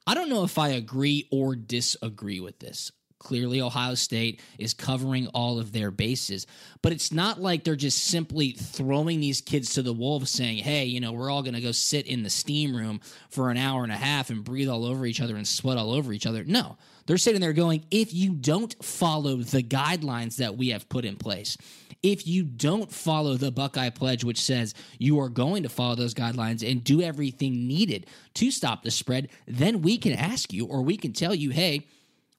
I 0.05 0.13
don't 0.13 0.29
know 0.29 0.43
if 0.43 0.57
I 0.57 0.69
agree 0.69 1.27
or 1.31 1.55
disagree 1.55 2.39
with 2.39 2.59
this. 2.59 2.91
Clearly, 3.19 3.61
Ohio 3.61 3.95
State 3.95 4.41
is 4.59 4.75
covering 4.75 5.27
all 5.27 5.59
of 5.59 5.71
their 5.71 5.89
bases, 5.89 6.45
but 6.83 6.91
it's 6.91 7.11
not 7.11 7.41
like 7.41 7.63
they're 7.63 7.75
just 7.75 8.05
simply 8.05 8.51
throwing 8.51 9.19
these 9.19 9.41
kids 9.41 9.73
to 9.73 9.81
the 9.81 9.91
wolves 9.91 10.29
saying, 10.29 10.59
hey, 10.59 10.85
you 10.85 10.99
know, 10.99 11.11
we're 11.11 11.31
all 11.31 11.41
going 11.41 11.55
to 11.55 11.61
go 11.61 11.71
sit 11.71 12.05
in 12.05 12.21
the 12.21 12.29
steam 12.29 12.75
room 12.75 13.01
for 13.29 13.49
an 13.49 13.57
hour 13.57 13.83
and 13.83 13.91
a 13.91 13.97
half 13.97 14.29
and 14.29 14.43
breathe 14.43 14.69
all 14.69 14.85
over 14.85 15.05
each 15.05 15.19
other 15.19 15.35
and 15.35 15.47
sweat 15.47 15.77
all 15.77 15.93
over 15.93 16.13
each 16.13 16.27
other. 16.27 16.43
No, 16.43 16.77
they're 17.07 17.17
sitting 17.17 17.41
there 17.41 17.53
going, 17.53 17.83
if 17.89 18.13
you 18.13 18.33
don't 18.33 18.75
follow 18.83 19.37
the 19.37 19.63
guidelines 19.63 20.35
that 20.37 20.55
we 20.55 20.69
have 20.69 20.87
put 20.89 21.05
in 21.05 21.15
place, 21.15 21.57
if 22.03 22.27
you 22.27 22.43
don't 22.43 22.91
follow 22.91 23.35
the 23.35 23.51
Buckeye 23.51 23.89
Pledge, 23.89 24.23
which 24.23 24.39
says 24.39 24.75
you 24.99 25.19
are 25.19 25.29
going 25.29 25.63
to 25.63 25.69
follow 25.69 25.95
those 25.95 26.13
guidelines 26.13 26.69
and 26.69 26.83
do 26.83 27.01
everything 27.01 27.67
needed 27.67 28.05
to 28.35 28.51
stop 28.51 28.83
the 28.83 28.91
spread, 28.91 29.29
then 29.47 29.81
we 29.81 29.97
can 29.97 30.13
ask 30.13 30.53
you 30.53 30.65
or 30.67 30.83
we 30.83 30.97
can 30.97 31.13
tell 31.13 31.33
you, 31.33 31.49
hey, 31.49 31.87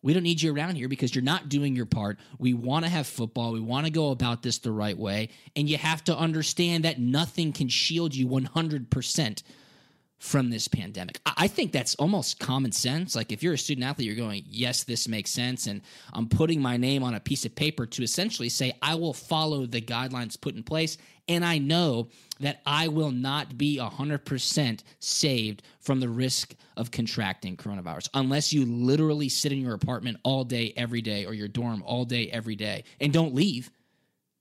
we 0.00 0.14
don't 0.14 0.22
need 0.22 0.40
you 0.40 0.54
around 0.54 0.76
here 0.76 0.88
because 0.88 1.12
you're 1.14 1.24
not 1.24 1.48
doing 1.48 1.74
your 1.74 1.86
part. 1.86 2.18
We 2.38 2.54
want 2.54 2.84
to 2.84 2.90
have 2.90 3.06
football. 3.06 3.52
We 3.52 3.60
want 3.60 3.86
to 3.86 3.92
go 3.92 4.10
about 4.10 4.42
this 4.42 4.58
the 4.58 4.70
right 4.70 4.96
way. 4.96 5.30
And 5.56 5.68
you 5.68 5.76
have 5.76 6.04
to 6.04 6.16
understand 6.16 6.84
that 6.84 7.00
nothing 7.00 7.52
can 7.52 7.68
shield 7.68 8.14
you 8.14 8.28
100% 8.28 9.42
from 10.18 10.50
this 10.50 10.66
pandemic. 10.66 11.20
I 11.24 11.46
think 11.46 11.70
that's 11.70 11.94
almost 11.94 12.40
common 12.40 12.72
sense. 12.72 13.14
Like 13.14 13.30
if 13.30 13.42
you're 13.42 13.54
a 13.54 13.58
student 13.58 13.86
athlete, 13.86 14.06
you're 14.06 14.16
going, 14.16 14.42
yes, 14.48 14.82
this 14.84 15.06
makes 15.06 15.30
sense. 15.30 15.68
And 15.68 15.80
I'm 16.12 16.28
putting 16.28 16.60
my 16.60 16.76
name 16.76 17.04
on 17.04 17.14
a 17.14 17.20
piece 17.20 17.44
of 17.44 17.54
paper 17.54 17.86
to 17.86 18.02
essentially 18.02 18.48
say, 18.48 18.72
I 18.82 18.96
will 18.96 19.14
follow 19.14 19.64
the 19.64 19.80
guidelines 19.80 20.40
put 20.40 20.56
in 20.56 20.64
place. 20.64 20.98
And 21.28 21.44
I 21.44 21.58
know 21.58 22.08
that 22.40 22.62
I 22.66 22.88
will 22.88 23.12
not 23.12 23.56
be 23.56 23.78
100% 23.78 24.80
saved 24.98 25.62
from 25.80 26.00
the 26.00 26.08
risk 26.08 26.54
of 26.76 26.90
contracting 26.90 27.56
coronavirus 27.56 28.08
unless 28.14 28.52
you 28.52 28.64
literally 28.64 29.28
sit 29.28 29.52
in 29.52 29.60
your 29.60 29.74
apartment 29.74 30.18
all 30.24 30.42
day, 30.44 30.72
every 30.76 31.02
day, 31.02 31.26
or 31.26 31.34
your 31.34 31.48
dorm 31.48 31.82
all 31.86 32.04
day, 32.04 32.28
every 32.30 32.56
day, 32.56 32.84
and 33.00 33.12
don't 33.12 33.34
leave. 33.34 33.70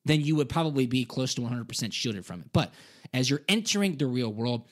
Then 0.05 0.22
you 0.22 0.38
would 0.38 0.50
probably 0.50 0.88
be 0.88 1.03
close 1.03 1.36
to 1.36 1.41
100% 1.41 1.91
shielded 1.91 2.25
from 2.25 2.39
it. 2.39 2.48
But 2.53 2.74
as 3.13 3.29
you're 3.29 3.43
entering 3.50 3.98
the 3.98 4.05
real 4.07 4.31
world, 4.31 4.65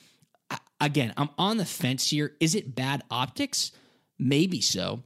again, 0.80 1.14
I'm 1.18 1.30
on 1.38 1.58
the 1.58 1.66
fence 1.66 2.10
here. 2.10 2.36
Is 2.40 2.56
it 2.56 2.76
bad 2.76 3.04
optics? 3.10 3.72
Maybe 4.18 4.62
so. 4.62 5.04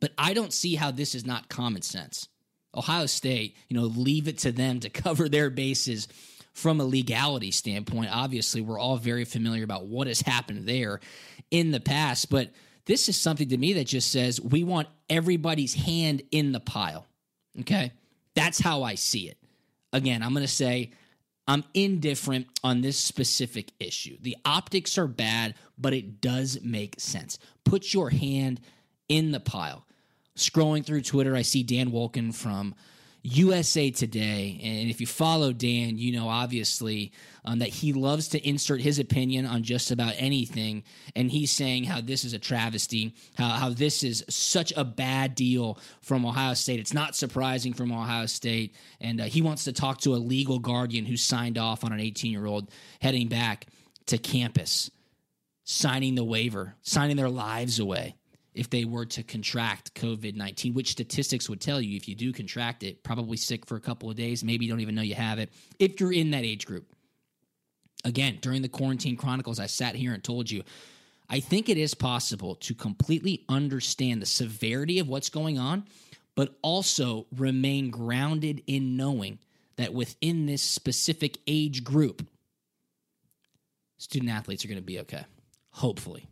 But 0.00 0.12
I 0.18 0.34
don't 0.34 0.52
see 0.52 0.74
how 0.74 0.90
this 0.90 1.14
is 1.14 1.24
not 1.26 1.48
common 1.48 1.82
sense. 1.82 2.28
Ohio 2.74 3.06
State, 3.06 3.56
you 3.68 3.76
know, 3.76 3.86
leave 3.86 4.28
it 4.28 4.38
to 4.38 4.52
them 4.52 4.80
to 4.80 4.90
cover 4.90 5.28
their 5.28 5.50
bases 5.50 6.08
from 6.52 6.80
a 6.80 6.84
legality 6.84 7.50
standpoint. 7.50 8.14
Obviously, 8.14 8.60
we're 8.60 8.78
all 8.78 8.96
very 8.96 9.24
familiar 9.24 9.64
about 9.64 9.86
what 9.86 10.06
has 10.06 10.20
happened 10.20 10.66
there 10.66 11.00
in 11.50 11.70
the 11.70 11.80
past, 11.80 12.30
but 12.30 12.50
this 12.86 13.08
is 13.08 13.18
something 13.18 13.48
to 13.48 13.58
me 13.58 13.74
that 13.74 13.86
just 13.86 14.10
says 14.10 14.40
we 14.40 14.64
want 14.64 14.88
everybody's 15.10 15.74
hand 15.74 16.22
in 16.30 16.52
the 16.52 16.60
pile. 16.60 17.06
Okay? 17.60 17.92
That's 18.34 18.58
how 18.58 18.84
I 18.84 18.94
see 18.94 19.28
it. 19.28 19.38
Again, 19.92 20.22
I'm 20.22 20.32
going 20.32 20.46
to 20.46 20.52
say 20.52 20.92
I'm 21.48 21.64
indifferent 21.74 22.48
on 22.64 22.80
this 22.80 22.98
specific 22.98 23.72
issue. 23.78 24.16
The 24.20 24.36
optics 24.44 24.98
are 24.98 25.06
bad, 25.06 25.54
but 25.78 25.92
it 25.94 26.20
does 26.20 26.58
make 26.62 26.98
sense. 26.98 27.38
Put 27.64 27.94
your 27.94 28.10
hand 28.10 28.60
in 29.08 29.30
the 29.30 29.40
pile. 29.40 29.86
Scrolling 30.36 30.84
through 30.84 31.02
Twitter, 31.02 31.36
I 31.36 31.42
see 31.42 31.62
Dan 31.62 31.90
Wolken 31.90 32.34
from 32.34 32.74
USA 33.26 33.90
Today. 33.90 34.60
And 34.62 34.88
if 34.88 35.00
you 35.00 35.06
follow 35.06 35.52
Dan, 35.52 35.98
you 35.98 36.12
know 36.12 36.28
obviously 36.28 37.12
um, 37.44 37.58
that 37.58 37.68
he 37.68 37.92
loves 37.92 38.28
to 38.28 38.48
insert 38.48 38.80
his 38.80 38.98
opinion 38.98 39.46
on 39.46 39.62
just 39.62 39.90
about 39.90 40.14
anything. 40.16 40.84
And 41.14 41.30
he's 41.30 41.50
saying 41.50 41.84
how 41.84 42.00
this 42.00 42.24
is 42.24 42.32
a 42.32 42.38
travesty, 42.38 43.14
how, 43.36 43.48
how 43.50 43.68
this 43.70 44.02
is 44.02 44.24
such 44.28 44.72
a 44.76 44.84
bad 44.84 45.34
deal 45.34 45.78
from 46.00 46.24
Ohio 46.24 46.54
State. 46.54 46.80
It's 46.80 46.94
not 46.94 47.16
surprising 47.16 47.72
from 47.72 47.92
Ohio 47.92 48.26
State. 48.26 48.74
And 49.00 49.20
uh, 49.20 49.24
he 49.24 49.42
wants 49.42 49.64
to 49.64 49.72
talk 49.72 50.00
to 50.02 50.14
a 50.14 50.16
legal 50.16 50.58
guardian 50.58 51.04
who 51.04 51.16
signed 51.16 51.58
off 51.58 51.84
on 51.84 51.92
an 51.92 52.00
18 52.00 52.30
year 52.32 52.46
old 52.46 52.70
heading 53.00 53.28
back 53.28 53.66
to 54.06 54.18
campus, 54.18 54.90
signing 55.64 56.14
the 56.14 56.24
waiver, 56.24 56.74
signing 56.82 57.16
their 57.16 57.30
lives 57.30 57.78
away 57.78 58.14
if 58.56 58.70
they 58.70 58.84
were 58.84 59.06
to 59.06 59.22
contract 59.22 59.94
COVID 59.94 60.34
19, 60.34 60.74
which 60.74 60.90
statistics 60.90 61.48
would 61.48 61.60
tell 61.60 61.80
you 61.80 61.96
if 61.96 62.08
you 62.08 62.14
do 62.14 62.32
contract 62.32 62.82
it, 62.82 63.02
probably 63.02 63.36
sick 63.36 63.66
for 63.66 63.76
a 63.76 63.80
couple 63.80 64.10
of 64.10 64.16
days, 64.16 64.42
maybe 64.42 64.64
you 64.64 64.70
don't 64.70 64.80
even 64.80 64.94
know 64.94 65.02
you 65.02 65.14
have 65.14 65.38
it, 65.38 65.50
if 65.78 66.00
you're 66.00 66.12
in 66.12 66.30
that 66.30 66.44
age 66.44 66.66
group. 66.66 66.86
Again, 68.04 68.38
during 68.40 68.62
the 68.62 68.68
Quarantine 68.68 69.16
Chronicles, 69.16 69.58
I 69.58 69.66
sat 69.66 69.96
here 69.96 70.12
and 70.12 70.22
told 70.22 70.50
you, 70.50 70.62
I 71.28 71.40
think 71.40 71.68
it 71.68 71.76
is 71.76 71.94
possible 71.94 72.54
to 72.56 72.74
completely 72.74 73.44
understand 73.48 74.22
the 74.22 74.26
severity 74.26 75.00
of 75.00 75.08
what's 75.08 75.28
going 75.28 75.58
on, 75.58 75.84
but 76.36 76.56
also 76.62 77.26
remain 77.36 77.90
grounded 77.90 78.62
in 78.66 78.96
knowing 78.96 79.38
that 79.76 79.92
within 79.92 80.46
this 80.46 80.62
specific 80.62 81.38
age 81.46 81.82
group, 81.82 82.26
student 83.98 84.30
athletes 84.30 84.64
are 84.64 84.68
going 84.68 84.78
to 84.78 84.84
be 84.84 85.00
okay. 85.00 85.24
Hopefully. 85.70 86.26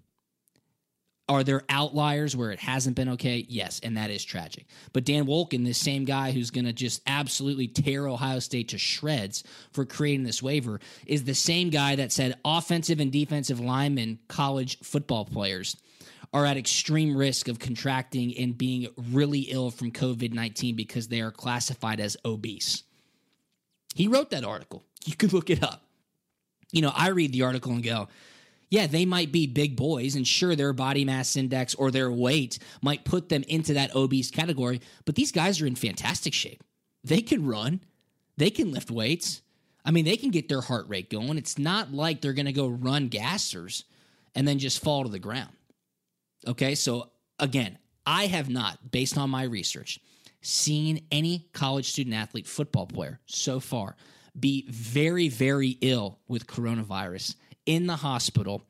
Are 1.27 1.43
there 1.43 1.63
outliers 1.71 2.37
where 2.37 2.51
it 2.51 2.59
hasn't 2.59 2.97
been 2.97 3.09
okay? 3.11 3.47
Yes, 3.49 3.81
and 3.83 3.97
that 3.97 4.11
is 4.11 4.23
tragic. 4.23 4.67
But 4.93 5.05
Dan 5.05 5.25
Wolken, 5.25 5.65
this 5.65 5.79
same 5.79 6.05
guy 6.05 6.33
who's 6.33 6.51
going 6.51 6.67
to 6.67 6.73
just 6.73 7.01
absolutely 7.07 7.67
tear 7.67 8.07
Ohio 8.07 8.41
State 8.41 8.69
to 8.71 8.79
shreds 8.79 9.43
for 9.73 9.87
creating 9.87 10.25
this 10.25 10.43
waiver, 10.43 10.81
is 11.07 11.25
the 11.25 11.35
same 11.35 11.71
guy 11.71 11.97
that 11.97 12.13
said 12.13 12.39
offensive 12.45 13.01
and 13.01 13.11
defensive 13.11 13.59
linemen, 13.59 14.19
college 14.29 14.79
football 14.81 15.25
players, 15.25 15.79
are 16.35 16.45
at 16.45 16.59
extreme 16.59 17.17
risk 17.17 17.49
of 17.49 17.59
contracting 17.59 18.37
and 18.37 18.59
being 18.59 18.89
really 19.11 19.43
ill 19.43 19.71
from 19.71 19.93
COVID 19.93 20.35
19 20.35 20.77
because 20.77 21.09
they 21.09 21.23
are 21.23 21.31
classified 21.31 22.01
as 22.01 22.19
obese. 22.25 22.83
He 23.95 24.09
wrote 24.09 24.31
that 24.31 24.45
article. 24.45 24.85
You 25.07 25.17
could 25.17 25.33
look 25.33 25.49
it 25.49 25.63
up. 25.63 25.85
You 26.73 26.83
know, 26.83 26.93
I 26.95 27.09
read 27.11 27.33
the 27.33 27.43
article 27.43 27.73
and 27.73 27.83
go, 27.83 28.09
yeah, 28.71 28.87
they 28.87 29.05
might 29.05 29.33
be 29.33 29.47
big 29.47 29.77
boys, 29.77 30.15
and 30.17 30.27
sure, 30.27 30.57
their 30.57 30.73
body 30.73 31.05
mass 31.05 31.37
index 31.37 31.75
or 31.75 31.91
their 31.91 32.11
weight 32.11 32.59
might 32.83 33.05
put 33.05 33.29
them 33.29 33.45
into 33.49 33.75
that 33.75 33.95
obese 33.95 34.31
category, 34.31 34.81
but 35.05 35.15
these 35.15 35.33
guys 35.33 35.61
are 35.61 35.67
in 35.67 35.75
fantastic 35.75 36.35
shape. 36.35 36.63
They 37.03 37.21
can 37.21 37.47
run, 37.47 37.81
they 38.37 38.51
can 38.51 38.73
lift 38.73 38.91
weights. 38.91 39.43
I 39.85 39.91
mean, 39.91 40.07
they 40.07 40.17
can 40.17 40.31
get 40.31 40.49
their 40.49 40.63
heart 40.63 40.89
rate 40.89 41.11
going. 41.11 41.37
It's 41.37 41.59
not 41.59 41.93
like 41.93 42.21
they're 42.21 42.33
going 42.33 42.47
to 42.47 42.53
go 42.53 42.69
run 42.69 43.11
gassers 43.11 43.85
and 44.35 44.49
then 44.49 44.59
just 44.59 44.83
fall 44.83 45.05
to 45.05 45.11
the 45.11 45.19
ground. 45.19 45.53
Okay, 46.47 46.75
so 46.75 47.11
again, 47.39 47.79
I 48.07 48.27
have 48.27 48.49
not, 48.49 48.91
based 48.91 49.19
on 49.19 49.31
my 49.31 49.45
research, 49.45 50.01
seen 50.41 51.07
any 51.11 51.49
college 51.53 51.91
student 51.91 52.17
athlete 52.17 52.47
football 52.47 52.87
player 52.87 53.21
so 53.27 53.61
far 53.61 53.97
be 54.39 54.67
very, 54.69 55.29
very 55.29 55.79
ill 55.81 56.19
with 56.29 56.47
coronavirus 56.47 57.37
in 57.67 57.87
the 57.87 57.97
hospital 57.97 58.65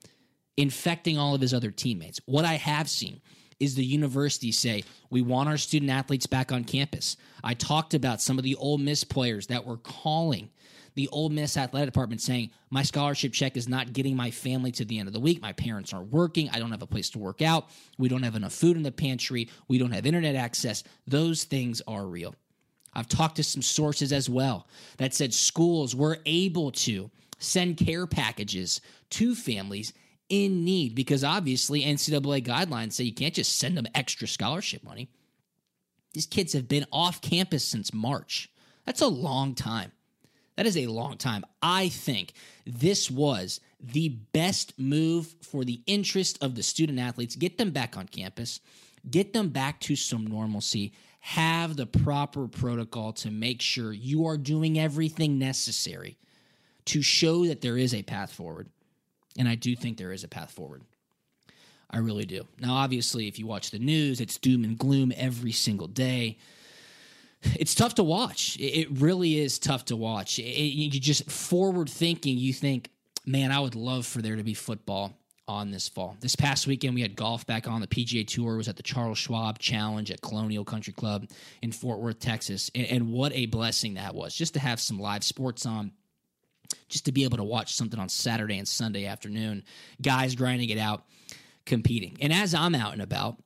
infecting 0.57 1.19
all 1.19 1.35
of 1.35 1.41
his 1.41 1.55
other 1.55 1.71
teammates. 1.71 2.21
What 2.27 2.45
I 2.45 2.55
have 2.55 2.89
seen 2.89 3.21
is 3.61 3.75
the 3.75 3.85
university 3.85 4.53
say, 4.53 4.85
we 5.11 5.23
want 5.23 5.49
our 5.49 5.57
student 5.57 5.91
athletes 5.91 6.27
back 6.27 6.53
on 6.53 6.65
campus. 6.65 7.17
I 7.43 7.55
talked 7.55 7.95
about 7.95 8.21
some 8.21 8.39
of 8.39 8.45
the 8.45 8.57
Ole 8.57 8.79
Miss 8.79 9.05
players 9.05 9.47
that 9.49 9.65
were 9.65 9.79
calling 9.79 10.51
the 10.97 11.09
Ole 11.09 11.29
Miss 11.29 11.57
athletic 11.57 11.89
department 11.89 12.21
saying, 12.21 12.51
my 12.71 12.83
scholarship 12.83 13.33
check 13.33 13.57
is 13.57 13.69
not 13.69 13.93
getting 13.93 14.17
my 14.17 14.31
family 14.31 14.71
to 14.73 14.85
the 14.85 14.99
end 14.99 15.09
of 15.09 15.13
the 15.13 15.21
week. 15.21 15.43
My 15.43 15.53
parents 15.53 15.93
aren't 15.93 16.13
working. 16.13 16.49
I 16.51 16.61
don't 16.61 16.71
have 16.71 16.83
a 16.83 16.87
place 16.87 17.11
to 17.11 17.19
work 17.19 17.43
out. 17.43 17.69
We 17.99 18.09
don't 18.09 18.23
have 18.23 18.37
enough 18.37 18.53
food 18.53 18.77
in 18.77 18.85
the 18.85 18.93
pantry. 18.93 19.49
We 19.67 19.79
don't 19.79 19.91
have 19.91 20.07
internet 20.07 20.37
access. 20.37 20.85
Those 21.07 21.45
things 21.45 21.83
are 21.89 22.07
real. 22.07 22.35
I've 22.93 23.09
talked 23.09 23.37
to 23.37 23.45
some 23.45 23.63
sources 23.63 24.13
as 24.13 24.31
well 24.31 24.69
that 24.99 25.15
said 25.15 25.35
schools 25.35 25.97
were 25.97 26.19
able 26.27 26.71
to 26.73 27.11
send 27.45 27.77
care 27.77 28.07
packages 28.07 28.81
to 29.11 29.35
families 29.35 29.93
in 30.29 30.65
need 30.65 30.95
because 30.95 31.23
obviously 31.23 31.83
NCAA 31.83 32.45
guidelines 32.45 32.93
say 32.93 33.05
you 33.05 33.15
can't 33.15 33.35
just 33.35 33.59
send 33.59 33.77
them 33.77 33.87
extra 33.95 34.27
scholarship 34.27 34.83
money. 34.83 35.09
These 36.13 36.27
kids 36.27 36.53
have 36.53 36.69
been 36.69 36.87
off 36.93 37.21
campus 37.21 37.65
since 37.65 37.93
March. 37.93 38.51
That's 38.87 39.01
a 39.01 39.09
long 39.09 39.55
time. 39.55 39.93
That 40.57 40.67
is 40.67 40.77
a 40.77 40.87
long 40.87 41.17
time. 41.17 41.45
I 41.61 41.89
think 41.89 42.33
this 42.65 43.11
was 43.11 43.61
the 43.81 44.11
best 44.33 44.79
move 44.79 45.35
for 45.43 45.65
the 45.65 45.83
interest 45.87 46.43
of 46.43 46.55
the 46.55 46.63
student 46.63 47.01
athletes. 47.01 47.35
Get 47.35 47.59
them 47.59 47.71
back 47.71 47.97
on 47.97 48.07
campus, 48.07 48.61
get 49.11 49.33
them 49.33 49.49
back 49.49 49.81
to 49.81 49.97
some 49.97 50.27
normalcy, 50.27 50.93
have 51.21 51.77
the 51.77 51.87
proper 51.87 52.47
protocol 52.47 53.13
to 53.15 53.31
make 53.31 53.61
sure 53.61 53.93
you 53.93 54.27
are 54.27 54.37
doing 54.37 54.79
everything 54.79 55.39
necessary 55.39 56.17
to 56.87 57.03
show 57.03 57.47
that 57.47 57.61
there 57.61 57.79
is 57.79 57.95
a 57.95 58.03
path 58.03 58.33
forward. 58.33 58.69
And 59.39 59.49
I 59.49 59.55
do 59.55 59.75
think 59.75 59.97
there 59.97 60.13
is 60.13 60.25
a 60.25 60.29
path 60.29 60.51
forward. 60.53 60.83
I 61.91 61.99
really 61.99 62.27
do. 62.27 62.47
Now, 62.61 62.75
obviously, 62.75 63.29
if 63.29 63.39
you 63.39 63.47
watch 63.47 63.71
the 63.71 63.79
news, 63.79 64.21
it's 64.21 64.39
doom 64.39 64.65
and 64.65 64.79
gloom 64.79 65.13
every 65.17 65.53
single 65.53 65.87
day. 65.87 66.39
It's 67.57 67.75
tough 67.75 67.97
to 67.97 68.03
watch. 68.03 68.57
It 68.59 68.89
really 68.91 69.39
is 69.39 69.59
tough 69.59 69.85
to 69.87 69.97
watch. 69.97 70.39
It, 70.39 70.45
you 70.45 70.89
just 70.91 71.31
forward 71.31 71.91
thinking, 71.91 72.39
you 72.39 72.53
think, 72.53 72.91
man, 73.27 73.53
I 73.53 73.61
would 73.61 73.75
love 73.75 74.07
for 74.07 74.23
there 74.23 74.37
to 74.37 74.43
be 74.43 74.55
football 74.55 75.13
on 75.47 75.71
this 75.71 75.89
fall. 75.89 76.17
This 76.21 76.37
past 76.37 76.67
weekend, 76.67 76.95
we 76.95 77.03
had 77.03 77.17
golf 77.17 77.47
back 77.47 77.69
on. 77.69 77.81
The 77.81 77.87
PGA 77.87 78.27
Tour 78.27 78.57
was 78.57 78.69
at 78.69 78.77
the 78.77 78.83
Charles 78.83 79.19
Schwab 79.19 79.59
Challenge 79.59 80.11
at 80.11 80.23
Colonial 80.23 80.65
Country 80.65 80.93
Club 80.93 81.29
in 81.63 81.71
Fort 81.71 82.01
Worth, 82.01 82.19
Texas. 82.19 82.71
And, 82.75 82.87
and, 82.87 83.13
what 83.13 83.33
a 83.33 83.47
blessing 83.47 83.95
that 83.95 84.15
was 84.15 84.35
just 84.35 84.55
to 84.55 84.61
have 84.61 84.81
some 84.81 84.99
live 84.99 85.23
sports 85.23 85.67
on, 85.67 85.93
just 86.89 87.05
to 87.07 87.13
be 87.13 87.25
able 87.25 87.39
to 87.39 87.45
watch 87.45 87.75
something 87.75 87.99
on 87.99 88.09
Saturday 88.09 88.59
and 88.59 88.67
Sunday 88.67 89.07
afternoon, 89.07 89.65
guys 90.01 90.35
grinding 90.35 90.71
it 90.71 90.79
out, 90.79 91.05
competing. 91.67 92.17
And 92.21 92.33
as 92.33 92.55
I'm 92.55 92.75
out 92.75 92.93
and 92.93 93.03
about, 93.03 93.37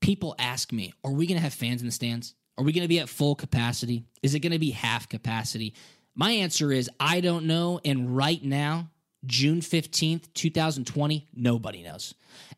people 0.00 0.34
ask 0.38 0.72
me, 0.72 0.92
Are 1.04 1.12
we 1.12 1.26
going 1.26 1.38
to 1.38 1.42
have 1.42 1.54
fans 1.54 1.80
in 1.80 1.86
the 1.86 1.92
stands? 1.92 2.34
Are 2.58 2.64
we 2.64 2.72
going 2.72 2.82
to 2.82 2.88
be 2.88 3.00
at 3.00 3.08
full 3.08 3.34
capacity? 3.34 4.04
Is 4.22 4.34
it 4.34 4.40
going 4.40 4.52
to 4.52 4.58
be 4.58 4.70
half 4.70 5.08
capacity? 5.08 5.74
My 6.14 6.32
answer 6.32 6.70
is 6.70 6.90
I 7.00 7.20
don't 7.20 7.46
know. 7.46 7.80
And 7.84 8.14
right 8.14 8.42
now, 8.42 8.90
June 9.24 9.60
15th, 9.60 10.32
2020, 10.34 11.28
nobody 11.34 11.82
knows. 11.82 12.14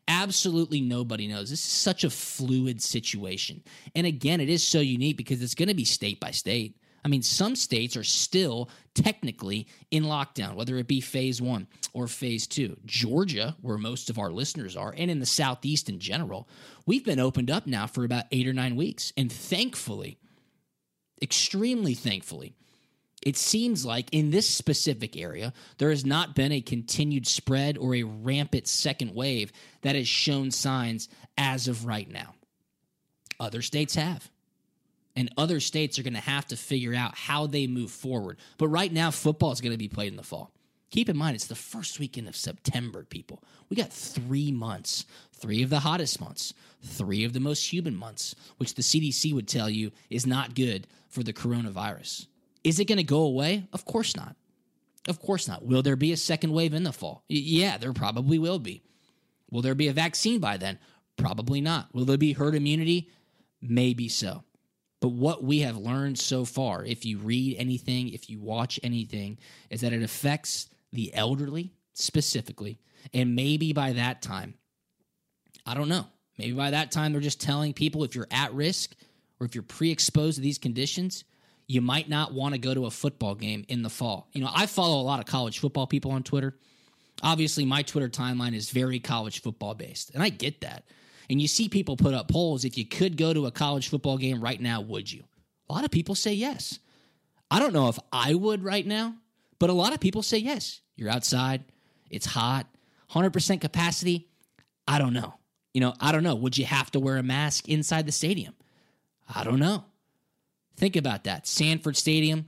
Absolutely 0.07 0.81
nobody 0.81 1.27
knows. 1.27 1.49
This 1.49 1.63
is 1.63 1.71
such 1.71 2.03
a 2.03 2.09
fluid 2.09 2.81
situation. 2.81 3.63
And 3.95 4.05
again, 4.05 4.41
it 4.41 4.49
is 4.49 4.65
so 4.65 4.79
unique 4.79 5.17
because 5.17 5.41
it's 5.41 5.55
going 5.55 5.69
to 5.69 5.75
be 5.75 5.85
state 5.85 6.19
by 6.19 6.31
state. 6.31 6.77
I 7.05 7.07
mean, 7.07 7.21
some 7.21 7.55
states 7.55 7.95
are 7.95 8.03
still 8.03 8.67
technically 8.95 9.67
in 9.91 10.05
lockdown, 10.05 10.55
whether 10.55 10.75
it 10.77 10.87
be 10.87 11.01
phase 11.01 11.39
one 11.39 11.67
or 11.93 12.07
phase 12.07 12.47
two. 12.47 12.77
Georgia, 12.83 13.55
where 13.61 13.77
most 13.77 14.09
of 14.09 14.17
our 14.17 14.31
listeners 14.31 14.75
are, 14.75 14.91
and 14.97 15.11
in 15.11 15.19
the 15.19 15.27
Southeast 15.27 15.87
in 15.87 15.99
general, 15.99 16.49
we've 16.87 17.05
been 17.05 17.19
opened 17.19 17.51
up 17.51 17.67
now 17.67 17.85
for 17.85 18.03
about 18.03 18.25
eight 18.31 18.47
or 18.47 18.53
nine 18.53 18.75
weeks. 18.75 19.13
And 19.15 19.31
thankfully, 19.31 20.17
extremely 21.21 21.93
thankfully, 21.93 22.55
it 23.21 23.37
seems 23.37 23.85
like 23.85 24.11
in 24.11 24.31
this 24.31 24.49
specific 24.49 25.15
area, 25.15 25.53
there 25.77 25.91
has 25.91 26.07
not 26.07 26.33
been 26.33 26.51
a 26.51 26.61
continued 26.61 27.27
spread 27.27 27.77
or 27.77 27.93
a 27.93 28.01
rampant 28.03 28.67
second 28.67 29.13
wave 29.13 29.51
that 29.83 29.95
has 29.95 30.07
shown 30.07 30.49
signs 30.49 31.07
as 31.37 31.67
of 31.67 31.85
right 31.85 32.09
now. 32.09 32.33
Other 33.39 33.61
states 33.61 33.93
have. 33.93 34.31
And 35.15 35.31
other 35.37 35.59
states 35.59 35.97
are 35.97 36.03
going 36.03 36.13
to 36.13 36.19
have 36.19 36.45
to 36.47 36.57
figure 36.57 36.93
out 36.93 37.15
how 37.15 37.47
they 37.47 37.67
move 37.67 37.91
forward. 37.91 38.37
But 38.57 38.67
right 38.67 38.91
now, 38.91 39.11
football 39.11 39.51
is 39.51 39.61
going 39.61 39.71
to 39.71 39.77
be 39.77 39.87
played 39.87 40.11
in 40.11 40.17
the 40.17 40.23
fall. 40.23 40.51
Keep 40.91 41.09
in 41.09 41.17
mind, 41.17 41.35
it's 41.35 41.47
the 41.47 41.55
first 41.55 41.99
weekend 41.99 42.27
of 42.27 42.35
September, 42.35 43.03
people. 43.03 43.43
We 43.69 43.75
got 43.75 43.91
three 43.91 44.51
months, 44.51 45.05
three 45.33 45.63
of 45.63 45.69
the 45.69 45.79
hottest 45.79 46.21
months, 46.21 46.53
three 46.83 47.23
of 47.23 47.33
the 47.33 47.39
most 47.39 47.71
humid 47.73 47.93
months, 47.93 48.35
which 48.57 48.75
the 48.75 48.81
CDC 48.81 49.33
would 49.33 49.47
tell 49.47 49.69
you 49.69 49.91
is 50.09 50.25
not 50.25 50.55
good 50.55 50.87
for 51.09 51.23
the 51.23 51.33
coronavirus. 51.33 52.27
Is 52.63 52.79
it 52.79 52.85
going 52.85 52.97
to 52.97 53.03
go 53.03 53.21
away? 53.21 53.67
Of 53.73 53.85
course 53.85 54.15
not. 54.15 54.35
Of 55.07 55.19
course 55.19 55.47
not. 55.47 55.65
Will 55.65 55.81
there 55.81 55.95
be 55.95 56.11
a 56.11 56.17
second 56.17 56.51
wave 56.51 56.73
in 56.73 56.83
the 56.83 56.91
fall? 56.93 57.23
Y- 57.29 57.37
yeah, 57.37 57.77
there 57.77 57.93
probably 57.93 58.39
will 58.39 58.59
be. 58.59 58.83
Will 59.51 59.61
there 59.61 59.75
be 59.75 59.87
a 59.87 59.93
vaccine 59.93 60.39
by 60.39 60.57
then? 60.57 60.79
Probably 61.17 61.61
not. 61.61 61.93
Will 61.93 62.05
there 62.05 62.17
be 62.17 62.33
herd 62.33 62.55
immunity? 62.55 63.09
Maybe 63.61 64.09
so. 64.09 64.43
But 65.05 65.11
what 65.11 65.43
we 65.43 65.59
have 65.59 65.77
learned 65.77 66.17
so 66.17 66.45
far, 66.45 66.83
if 66.83 67.05
you 67.05 67.19
read 67.19 67.57
anything, 67.59 68.09
if 68.09 68.27
you 68.27 68.39
watch 68.39 68.79
anything, 68.81 69.37
is 69.69 69.81
that 69.81 69.93
it 69.93 70.01
affects 70.01 70.67
the 70.91 71.13
elderly 71.13 71.75
specifically. 71.93 72.79
And 73.13 73.35
maybe 73.35 73.71
by 73.71 73.93
that 73.93 74.23
time, 74.23 74.55
I 75.63 75.75
don't 75.75 75.89
know, 75.89 76.07
maybe 76.39 76.53
by 76.53 76.71
that 76.71 76.91
time 76.91 77.11
they're 77.11 77.21
just 77.21 77.39
telling 77.39 77.71
people 77.71 78.03
if 78.03 78.15
you're 78.15 78.25
at 78.31 78.51
risk 78.55 78.95
or 79.39 79.45
if 79.45 79.53
you're 79.53 79.61
pre 79.61 79.91
exposed 79.91 80.37
to 80.37 80.41
these 80.41 80.57
conditions, 80.57 81.23
you 81.67 81.81
might 81.81 82.09
not 82.09 82.33
want 82.33 82.55
to 82.55 82.59
go 82.59 82.73
to 82.73 82.87
a 82.87 82.91
football 82.91 83.35
game 83.35 83.63
in 83.67 83.83
the 83.83 83.91
fall. 83.91 84.27
You 84.33 84.41
know, 84.41 84.49
I 84.51 84.65
follow 84.65 84.99
a 84.99 85.05
lot 85.05 85.19
of 85.19 85.27
college 85.27 85.59
football 85.59 85.85
people 85.85 86.09
on 86.09 86.23
Twitter. 86.23 86.57
Obviously, 87.21 87.63
my 87.63 87.83
Twitter 87.83 88.09
timeline 88.09 88.55
is 88.55 88.71
very 88.71 88.99
college 88.99 89.43
football 89.43 89.75
based, 89.75 90.15
and 90.15 90.23
I 90.23 90.29
get 90.29 90.61
that. 90.61 90.83
And 91.29 91.41
you 91.41 91.47
see 91.47 91.69
people 91.69 91.97
put 91.97 92.13
up 92.13 92.27
polls 92.27 92.65
if 92.65 92.77
you 92.77 92.85
could 92.85 93.17
go 93.17 93.33
to 93.33 93.45
a 93.45 93.51
college 93.51 93.89
football 93.89 94.17
game 94.17 94.41
right 94.41 94.59
now, 94.59 94.81
would 94.81 95.11
you? 95.11 95.23
A 95.69 95.73
lot 95.73 95.85
of 95.85 95.91
people 95.91 96.15
say 96.15 96.33
yes. 96.33 96.79
I 97.49 97.59
don't 97.59 97.73
know 97.73 97.89
if 97.89 97.99
I 98.11 98.33
would 98.33 98.63
right 98.63 98.85
now, 98.85 99.15
but 99.59 99.69
a 99.69 99.73
lot 99.73 99.93
of 99.93 99.99
people 99.99 100.21
say 100.21 100.37
yes. 100.37 100.81
You're 100.95 101.09
outside, 101.09 101.63
it's 102.09 102.25
hot, 102.25 102.67
100% 103.11 103.61
capacity. 103.61 104.27
I 104.87 104.99
don't 104.99 105.13
know. 105.13 105.33
You 105.73 105.81
know, 105.81 105.93
I 105.99 106.11
don't 106.11 106.23
know. 106.23 106.35
Would 106.35 106.57
you 106.57 106.65
have 106.65 106.91
to 106.91 106.99
wear 106.99 107.17
a 107.17 107.23
mask 107.23 107.67
inside 107.67 108.05
the 108.05 108.11
stadium? 108.11 108.53
I 109.33 109.43
don't 109.43 109.59
know. 109.59 109.85
Think 110.77 110.95
about 110.95 111.23
that. 111.23 111.47
Sanford 111.47 111.97
Stadium, 111.97 112.45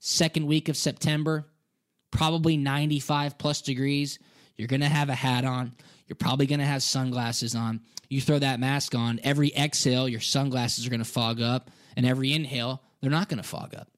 second 0.00 0.46
week 0.46 0.68
of 0.68 0.76
September, 0.76 1.46
probably 2.10 2.56
95 2.56 3.38
plus 3.38 3.62
degrees. 3.62 4.18
You're 4.56 4.68
going 4.68 4.80
to 4.80 4.88
have 4.88 5.08
a 5.08 5.14
hat 5.14 5.44
on. 5.44 5.72
You're 6.08 6.16
probably 6.16 6.46
going 6.46 6.60
to 6.60 6.66
have 6.66 6.82
sunglasses 6.82 7.54
on. 7.54 7.80
You 8.08 8.20
throw 8.20 8.38
that 8.38 8.58
mask 8.58 8.94
on, 8.94 9.20
every 9.22 9.54
exhale, 9.54 10.08
your 10.08 10.20
sunglasses 10.20 10.86
are 10.86 10.90
going 10.90 11.00
to 11.00 11.04
fog 11.04 11.40
up, 11.42 11.70
and 11.96 12.06
every 12.06 12.32
inhale, 12.32 12.82
they're 13.00 13.10
not 13.10 13.28
going 13.28 13.42
to 13.42 13.48
fog 13.48 13.74
up. 13.74 13.88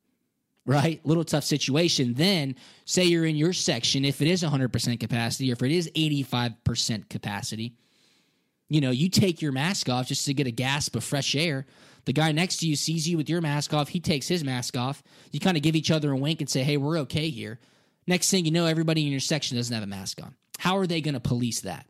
Right? 0.66 1.00
Little 1.04 1.24
tough 1.24 1.44
situation. 1.44 2.14
Then, 2.14 2.56
say 2.84 3.04
you're 3.04 3.24
in 3.24 3.36
your 3.36 3.52
section, 3.52 4.04
if 4.04 4.20
it 4.20 4.28
is 4.28 4.42
100% 4.42 5.00
capacity 5.00 5.50
or 5.50 5.54
if 5.54 5.62
it 5.62 5.72
is 5.72 5.90
85% 5.96 7.08
capacity, 7.08 7.74
you 8.68 8.80
know, 8.80 8.90
you 8.90 9.08
take 9.08 9.42
your 9.42 9.52
mask 9.52 9.88
off 9.88 10.06
just 10.06 10.26
to 10.26 10.34
get 10.34 10.46
a 10.46 10.52
gasp 10.52 10.96
of 10.96 11.02
fresh 11.02 11.34
air. 11.34 11.66
The 12.04 12.12
guy 12.12 12.32
next 12.32 12.58
to 12.58 12.68
you 12.68 12.76
sees 12.76 13.08
you 13.08 13.16
with 13.16 13.28
your 13.28 13.40
mask 13.40 13.74
off. 13.74 13.88
He 13.88 14.00
takes 14.00 14.28
his 14.28 14.44
mask 14.44 14.76
off. 14.76 15.02
You 15.32 15.40
kind 15.40 15.56
of 15.56 15.62
give 15.62 15.76
each 15.76 15.90
other 15.90 16.12
a 16.12 16.16
wink 16.16 16.40
and 16.40 16.48
say, 16.48 16.62
hey, 16.62 16.76
we're 16.76 16.98
okay 16.98 17.30
here. 17.30 17.58
Next 18.06 18.30
thing 18.30 18.44
you 18.44 18.50
know, 18.50 18.66
everybody 18.66 19.04
in 19.04 19.10
your 19.10 19.20
section 19.20 19.56
doesn't 19.56 19.74
have 19.74 19.82
a 19.82 19.88
mask 19.88 20.22
on. 20.22 20.34
How 20.58 20.78
are 20.78 20.86
they 20.86 21.00
going 21.00 21.14
to 21.14 21.20
police 21.20 21.60
that? 21.60 21.86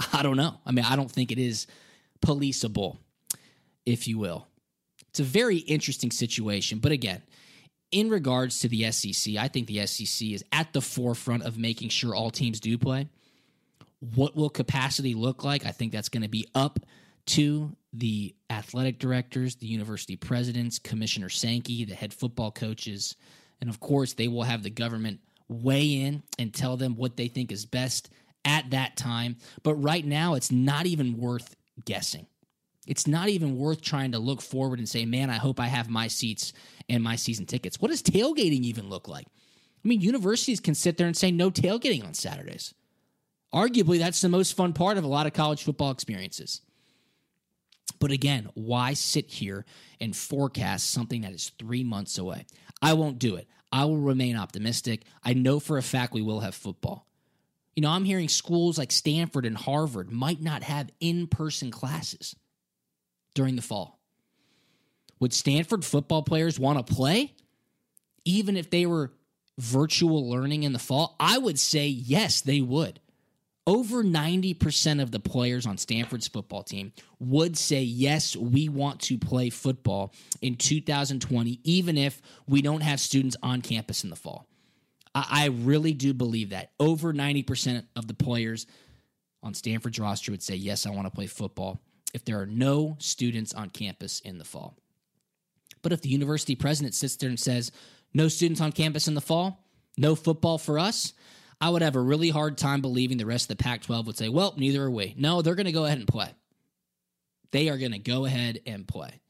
I 0.12 0.22
don't 0.22 0.36
know. 0.36 0.58
I 0.64 0.72
mean, 0.72 0.84
I 0.84 0.96
don't 0.96 1.10
think 1.10 1.32
it 1.32 1.38
is 1.38 1.66
policeable, 2.20 2.98
if 3.86 4.08
you 4.08 4.18
will. 4.18 4.46
It's 5.08 5.20
a 5.20 5.24
very 5.24 5.56
interesting 5.56 6.10
situation. 6.10 6.78
But 6.78 6.92
again, 6.92 7.22
in 7.90 8.10
regards 8.10 8.60
to 8.60 8.68
the 8.68 8.90
SEC, 8.92 9.36
I 9.36 9.48
think 9.48 9.66
the 9.66 9.86
SEC 9.86 10.28
is 10.28 10.44
at 10.52 10.72
the 10.72 10.80
forefront 10.80 11.44
of 11.44 11.58
making 11.58 11.88
sure 11.88 12.14
all 12.14 12.30
teams 12.30 12.60
do 12.60 12.76
play. 12.76 13.08
What 14.14 14.36
will 14.36 14.50
capacity 14.50 15.14
look 15.14 15.42
like? 15.42 15.64
I 15.66 15.70
think 15.70 15.92
that's 15.92 16.08
going 16.08 16.22
to 16.22 16.28
be 16.28 16.46
up 16.54 16.78
to 17.26 17.74
the 17.92 18.34
athletic 18.48 18.98
directors, 18.98 19.56
the 19.56 19.66
university 19.66 20.16
presidents, 20.16 20.78
Commissioner 20.78 21.28
Sankey, 21.28 21.84
the 21.84 21.94
head 21.94 22.12
football 22.12 22.50
coaches, 22.50 23.16
and 23.60 23.68
of 23.68 23.80
course, 23.80 24.14
they 24.14 24.28
will 24.28 24.44
have 24.44 24.62
the 24.62 24.70
government 24.70 25.20
weigh 25.48 26.02
in 26.02 26.22
and 26.38 26.54
tell 26.54 26.76
them 26.76 26.94
what 26.94 27.16
they 27.16 27.28
think 27.28 27.50
is 27.50 27.64
best 27.64 28.10
at 28.48 28.70
that 28.70 28.96
time. 28.96 29.36
But 29.62 29.74
right 29.74 30.04
now, 30.04 30.34
it's 30.34 30.50
not 30.50 30.86
even 30.86 31.18
worth 31.18 31.54
guessing. 31.84 32.26
It's 32.86 33.06
not 33.06 33.28
even 33.28 33.58
worth 33.58 33.82
trying 33.82 34.12
to 34.12 34.18
look 34.18 34.40
forward 34.40 34.78
and 34.78 34.88
say, 34.88 35.04
man, 35.04 35.28
I 35.28 35.34
hope 35.34 35.60
I 35.60 35.66
have 35.66 35.90
my 35.90 36.08
seats 36.08 36.54
and 36.88 37.04
my 37.04 37.16
season 37.16 37.44
tickets. 37.44 37.78
What 37.78 37.90
does 37.90 38.02
tailgating 38.02 38.62
even 38.62 38.88
look 38.88 39.06
like? 39.06 39.26
I 39.26 39.88
mean, 39.88 40.00
universities 40.00 40.58
can 40.58 40.74
sit 40.74 40.96
there 40.96 41.06
and 41.06 41.16
say 41.16 41.30
no 41.30 41.50
tailgating 41.50 42.04
on 42.04 42.14
Saturdays. 42.14 42.72
Arguably, 43.54 43.98
that's 43.98 44.22
the 44.22 44.30
most 44.30 44.56
fun 44.56 44.72
part 44.72 44.96
of 44.96 45.04
a 45.04 45.08
lot 45.08 45.26
of 45.26 45.34
college 45.34 45.62
football 45.62 45.90
experiences. 45.90 46.62
But 48.00 48.10
again, 48.10 48.48
why 48.54 48.94
sit 48.94 49.30
here 49.30 49.66
and 50.00 50.16
forecast 50.16 50.90
something 50.90 51.22
that 51.22 51.32
is 51.32 51.52
three 51.58 51.84
months 51.84 52.16
away? 52.16 52.46
I 52.80 52.94
won't 52.94 53.18
do 53.18 53.36
it. 53.36 53.46
I 53.70 53.84
will 53.84 53.98
remain 53.98 54.36
optimistic. 54.36 55.04
I 55.22 55.34
know 55.34 55.60
for 55.60 55.76
a 55.76 55.82
fact 55.82 56.14
we 56.14 56.22
will 56.22 56.40
have 56.40 56.54
football. 56.54 57.07
You 57.78 57.82
know, 57.82 57.90
I'm 57.90 58.04
hearing 58.04 58.28
schools 58.28 58.76
like 58.76 58.90
Stanford 58.90 59.46
and 59.46 59.56
Harvard 59.56 60.10
might 60.10 60.42
not 60.42 60.64
have 60.64 60.90
in 60.98 61.28
person 61.28 61.70
classes 61.70 62.34
during 63.36 63.54
the 63.54 63.62
fall. 63.62 64.00
Would 65.20 65.32
Stanford 65.32 65.84
football 65.84 66.24
players 66.24 66.58
want 66.58 66.84
to 66.84 66.92
play? 66.92 67.36
Even 68.24 68.56
if 68.56 68.68
they 68.68 68.84
were 68.84 69.12
virtual 69.58 70.28
learning 70.28 70.64
in 70.64 70.72
the 70.72 70.80
fall? 70.80 71.14
I 71.20 71.38
would 71.38 71.56
say 71.56 71.86
yes, 71.86 72.40
they 72.40 72.60
would 72.60 72.98
over 73.68 74.02
90% 74.02 75.00
of 75.00 75.12
the 75.12 75.20
players 75.20 75.64
on 75.64 75.78
Stanford's 75.78 76.26
football 76.26 76.64
team 76.64 76.90
would 77.20 77.56
say, 77.56 77.82
yes, 77.82 78.34
we 78.34 78.68
want 78.68 78.98
to 79.02 79.18
play 79.18 79.50
football 79.50 80.12
in 80.40 80.56
2020, 80.56 81.60
even 81.62 81.96
if 81.98 82.20
we 82.48 82.60
don't 82.60 82.80
have 82.80 82.98
students 82.98 83.36
on 83.40 83.60
campus 83.60 84.02
in 84.02 84.10
the 84.10 84.16
fall. 84.16 84.47
I, 85.28 85.46
really 85.46 85.92
do 85.92 86.12
believe 86.12 86.50
that. 86.50 86.72
Over 86.78 87.12
90% 87.12 87.84
of 87.96 88.06
the 88.06 88.14
players 88.14 88.66
on 89.42 89.54
Stanford's 89.54 89.98
roster 89.98 90.32
would 90.32 90.42
say, 90.42 90.54
yes, 90.54 90.86
I 90.86 90.90
want 90.90 91.06
to 91.06 91.14
play 91.14 91.26
football 91.26 91.80
if 92.14 92.24
there 92.24 92.40
are 92.40 92.46
no 92.46 92.96
students 92.98 93.54
on 93.54 93.70
campus 93.70 94.20
in 94.20 94.38
the 94.38 94.44
fall. 94.44 94.76
But 95.82 95.92
if 95.92 96.00
the 96.02 96.08
university 96.08 96.54
president 96.56 96.94
sits 96.94 97.16
there 97.16 97.28
and 97.28 97.38
says, 97.38 97.70
no 98.12 98.28
students 98.28 98.60
on 98.60 98.72
campus 98.72 99.08
in 99.08 99.14
the 99.14 99.20
fall, 99.20 99.64
no 99.96 100.14
football 100.14 100.58
for 100.58 100.78
us, 100.78 101.12
I 101.60 101.70
would 101.70 101.82
have 101.82 101.96
a 101.96 102.00
really 102.00 102.30
hard 102.30 102.56
time 102.56 102.80
believing 102.80 103.18
the 103.18 103.26
rest 103.26 103.50
of 103.50 103.56
the 103.56 103.62
Pac 103.62 103.82
12 103.82 104.06
would 104.06 104.16
say, 104.16 104.28
well, 104.28 104.54
neither 104.56 104.84
are 104.84 104.90
we. 104.90 105.14
No, 105.16 105.42
they're 105.42 105.54
going 105.54 105.66
to 105.66 105.72
go 105.72 105.84
ahead 105.84 105.98
and 105.98 106.06
play. 106.06 106.30
They 107.50 107.68
are 107.68 107.78
going 107.78 107.92
to 107.92 107.98
go 107.98 108.24
ahead 108.24 108.60
and 108.66 108.86
play. 108.86 109.20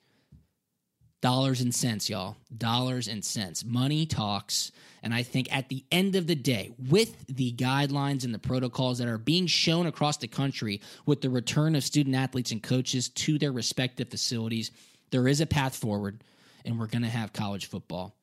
Dollars 1.21 1.61
and 1.61 1.75
cents, 1.75 2.09
y'all. 2.09 2.37
Dollars 2.57 3.09
and 3.09 3.25
cents. 3.25 3.65
Money 3.65 4.07
talks. 4.07 4.71
And 5.03 5.15
I 5.15 5.23
think 5.23 5.55
at 5.55 5.69
the 5.69 5.85
end 5.93 6.17
of 6.17 6.27
the 6.27 6.35
day, 6.35 6.73
with 6.89 7.27
the 7.27 7.53
guidelines 7.53 8.25
and 8.25 8.35
the 8.35 8.39
protocols 8.39 8.99
that 8.99 9.09
are 9.09 9.19
being 9.19 9.47
shown 9.47 9.87
across 9.87 10.17
the 10.17 10.29
country 10.29 10.81
with 11.07 11.21
the 11.21 11.31
return 11.31 11.75
of 11.75 11.85
student 11.85 12.17
athletes 12.17 12.51
and 12.51 12.63
coaches 12.63 13.09
to 13.11 13.39
their 13.39 13.53
respective 13.53 14.11
facilities, 14.11 14.71
there 15.11 15.29
is 15.29 15.41
a 15.41 15.47
path 15.47 15.77
forward, 15.77 16.23
and 16.65 16.79
we're 16.79 16.87
going 16.87 17.03
to 17.03 17.09
have 17.09 17.33
college 17.33 17.67
football 17.67 18.15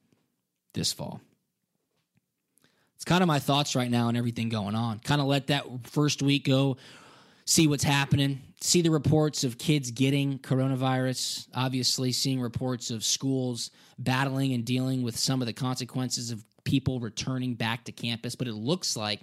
this 0.73 0.91
fall. 0.91 1.21
It's 2.95 3.05
kind 3.05 3.21
of 3.21 3.27
my 3.27 3.39
thoughts 3.39 3.75
right 3.75 3.89
now 3.89 4.07
and 4.07 4.17
everything 4.17 4.49
going 4.49 4.75
on. 4.75 4.99
Kind 4.99 5.21
of 5.21 5.27
let 5.27 5.47
that 5.47 5.65
first 5.83 6.21
week 6.21 6.45
go, 6.45 6.77
see 7.45 7.67
what's 7.67 7.83
happening, 7.83 8.41
see 8.61 8.81
the 8.81 8.89
reports 8.89 9.43
of 9.43 9.57
kids 9.57 9.91
getting 9.91 10.39
coronavirus, 10.39 11.47
obviously, 11.53 12.11
seeing 12.11 12.41
reports 12.41 12.91
of 12.91 13.03
schools 13.03 13.71
battling 13.99 14.53
and 14.53 14.65
dealing 14.65 15.03
with 15.03 15.17
some 15.17 15.41
of 15.41 15.45
the 15.45 15.53
consequences 15.53 16.31
of 16.31 16.43
people 16.65 16.99
returning 16.99 17.54
back 17.54 17.86
to 17.86 17.91
campus. 17.93 18.36
But 18.36 18.47
it 18.47 18.54
looks 18.54 18.97
like 18.97 19.21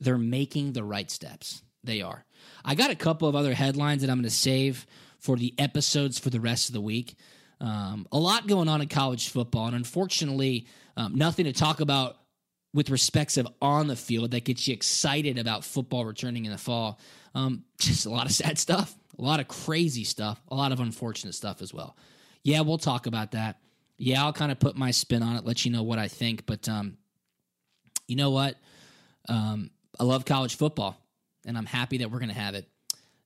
they're 0.00 0.18
making 0.18 0.72
the 0.72 0.84
right 0.84 1.10
steps. 1.10 1.62
They 1.82 2.00
are. 2.00 2.24
I 2.64 2.74
got 2.74 2.90
a 2.90 2.96
couple 2.96 3.28
of 3.28 3.36
other 3.36 3.52
headlines 3.52 4.00
that 4.00 4.10
I'm 4.10 4.18
going 4.18 4.24
to 4.24 4.30
save 4.30 4.86
for 5.18 5.36
the 5.36 5.54
episodes 5.58 6.18
for 6.18 6.30
the 6.30 6.40
rest 6.40 6.68
of 6.68 6.72
the 6.72 6.80
week. 6.80 7.16
Um, 7.60 8.06
a 8.10 8.18
lot 8.18 8.46
going 8.46 8.68
on 8.68 8.80
in 8.80 8.88
college 8.88 9.28
football, 9.28 9.66
and 9.66 9.76
unfortunately, 9.76 10.66
um, 10.96 11.14
nothing 11.14 11.44
to 11.44 11.52
talk 11.52 11.80
about 11.80 12.16
with 12.74 12.90
respects 12.90 13.36
of 13.36 13.46
on 13.62 13.86
the 13.86 13.96
field 13.96 14.32
that 14.32 14.44
gets 14.44 14.66
you 14.66 14.74
excited 14.74 15.38
about 15.38 15.64
football 15.64 16.04
returning 16.04 16.44
in 16.44 16.52
the 16.52 16.58
fall. 16.58 16.98
Um, 17.34 17.64
just 17.78 18.06
a 18.06 18.10
lot 18.10 18.26
of 18.26 18.32
sad 18.32 18.58
stuff, 18.58 18.94
a 19.18 19.22
lot 19.22 19.40
of 19.40 19.48
crazy 19.48 20.04
stuff, 20.04 20.40
a 20.48 20.54
lot 20.54 20.72
of 20.72 20.80
unfortunate 20.80 21.34
stuff 21.34 21.62
as 21.62 21.72
well. 21.72 21.96
Yeah, 22.42 22.60
we'll 22.60 22.78
talk 22.78 23.06
about 23.06 23.30
that. 23.30 23.58
Yeah, 24.04 24.22
I'll 24.22 24.34
kind 24.34 24.52
of 24.52 24.60
put 24.60 24.76
my 24.76 24.90
spin 24.90 25.22
on 25.22 25.36
it, 25.36 25.46
let 25.46 25.64
you 25.64 25.70
know 25.70 25.82
what 25.82 25.98
I 25.98 26.08
think. 26.08 26.44
But 26.44 26.68
um, 26.68 26.98
you 28.06 28.16
know 28.16 28.30
what? 28.30 28.56
Um, 29.30 29.70
I 29.98 30.04
love 30.04 30.26
college 30.26 30.56
football, 30.58 31.00
and 31.46 31.56
I'm 31.56 31.64
happy 31.64 31.98
that 31.98 32.10
we're 32.10 32.18
going 32.18 32.28
to 32.28 32.34
have 32.34 32.54
it 32.54 32.68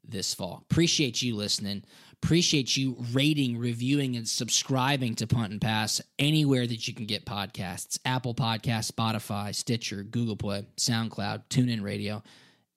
this 0.06 0.34
fall. 0.34 0.64
Appreciate 0.70 1.20
you 1.20 1.34
listening. 1.34 1.82
Appreciate 2.22 2.76
you 2.76 2.96
rating, 3.12 3.58
reviewing, 3.58 4.16
and 4.16 4.28
subscribing 4.28 5.16
to 5.16 5.26
Punt 5.26 5.50
and 5.50 5.60
Pass 5.60 6.00
anywhere 6.16 6.64
that 6.64 6.86
you 6.86 6.94
can 6.94 7.06
get 7.06 7.26
podcasts 7.26 7.98
Apple 8.04 8.34
Podcasts, 8.34 8.92
Spotify, 8.92 9.52
Stitcher, 9.52 10.04
Google 10.04 10.36
Play, 10.36 10.64
SoundCloud, 10.76 11.48
TuneIn 11.50 11.82
Radio, 11.82 12.22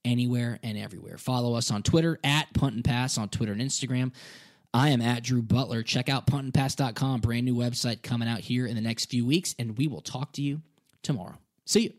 anywhere 0.04 0.60
and 0.64 0.76
everywhere. 0.76 1.20
Follow 1.20 1.54
us 1.54 1.70
on 1.70 1.84
Twitter 1.84 2.20
at 2.24 2.52
Punt 2.56 2.74
and 2.74 2.84
Pass 2.84 3.20
on 3.20 3.30
Twitter 3.30 3.52
and 3.52 3.62
Instagram. 3.62 4.12
I 4.74 4.90
am 4.90 5.02
at 5.02 5.24
Drew 5.24 5.42
Butler. 5.42 5.84
Check 5.84 6.10
out 6.10 6.28
puntandpass.com, 6.28 7.22
brand 7.22 7.46
new 7.46 7.56
website 7.56 8.04
coming 8.04 8.28
out 8.28 8.40
here 8.40 8.66
in 8.66 8.76
the 8.76 8.82
next 8.82 9.06
few 9.06 9.26
weeks, 9.26 9.54
and 9.60 9.78
we 9.78 9.88
will 9.88 10.02
talk 10.02 10.34
to 10.34 10.42
you 10.42 10.62
tomorrow. 11.04 11.38
See 11.66 11.82
you. 11.82 11.94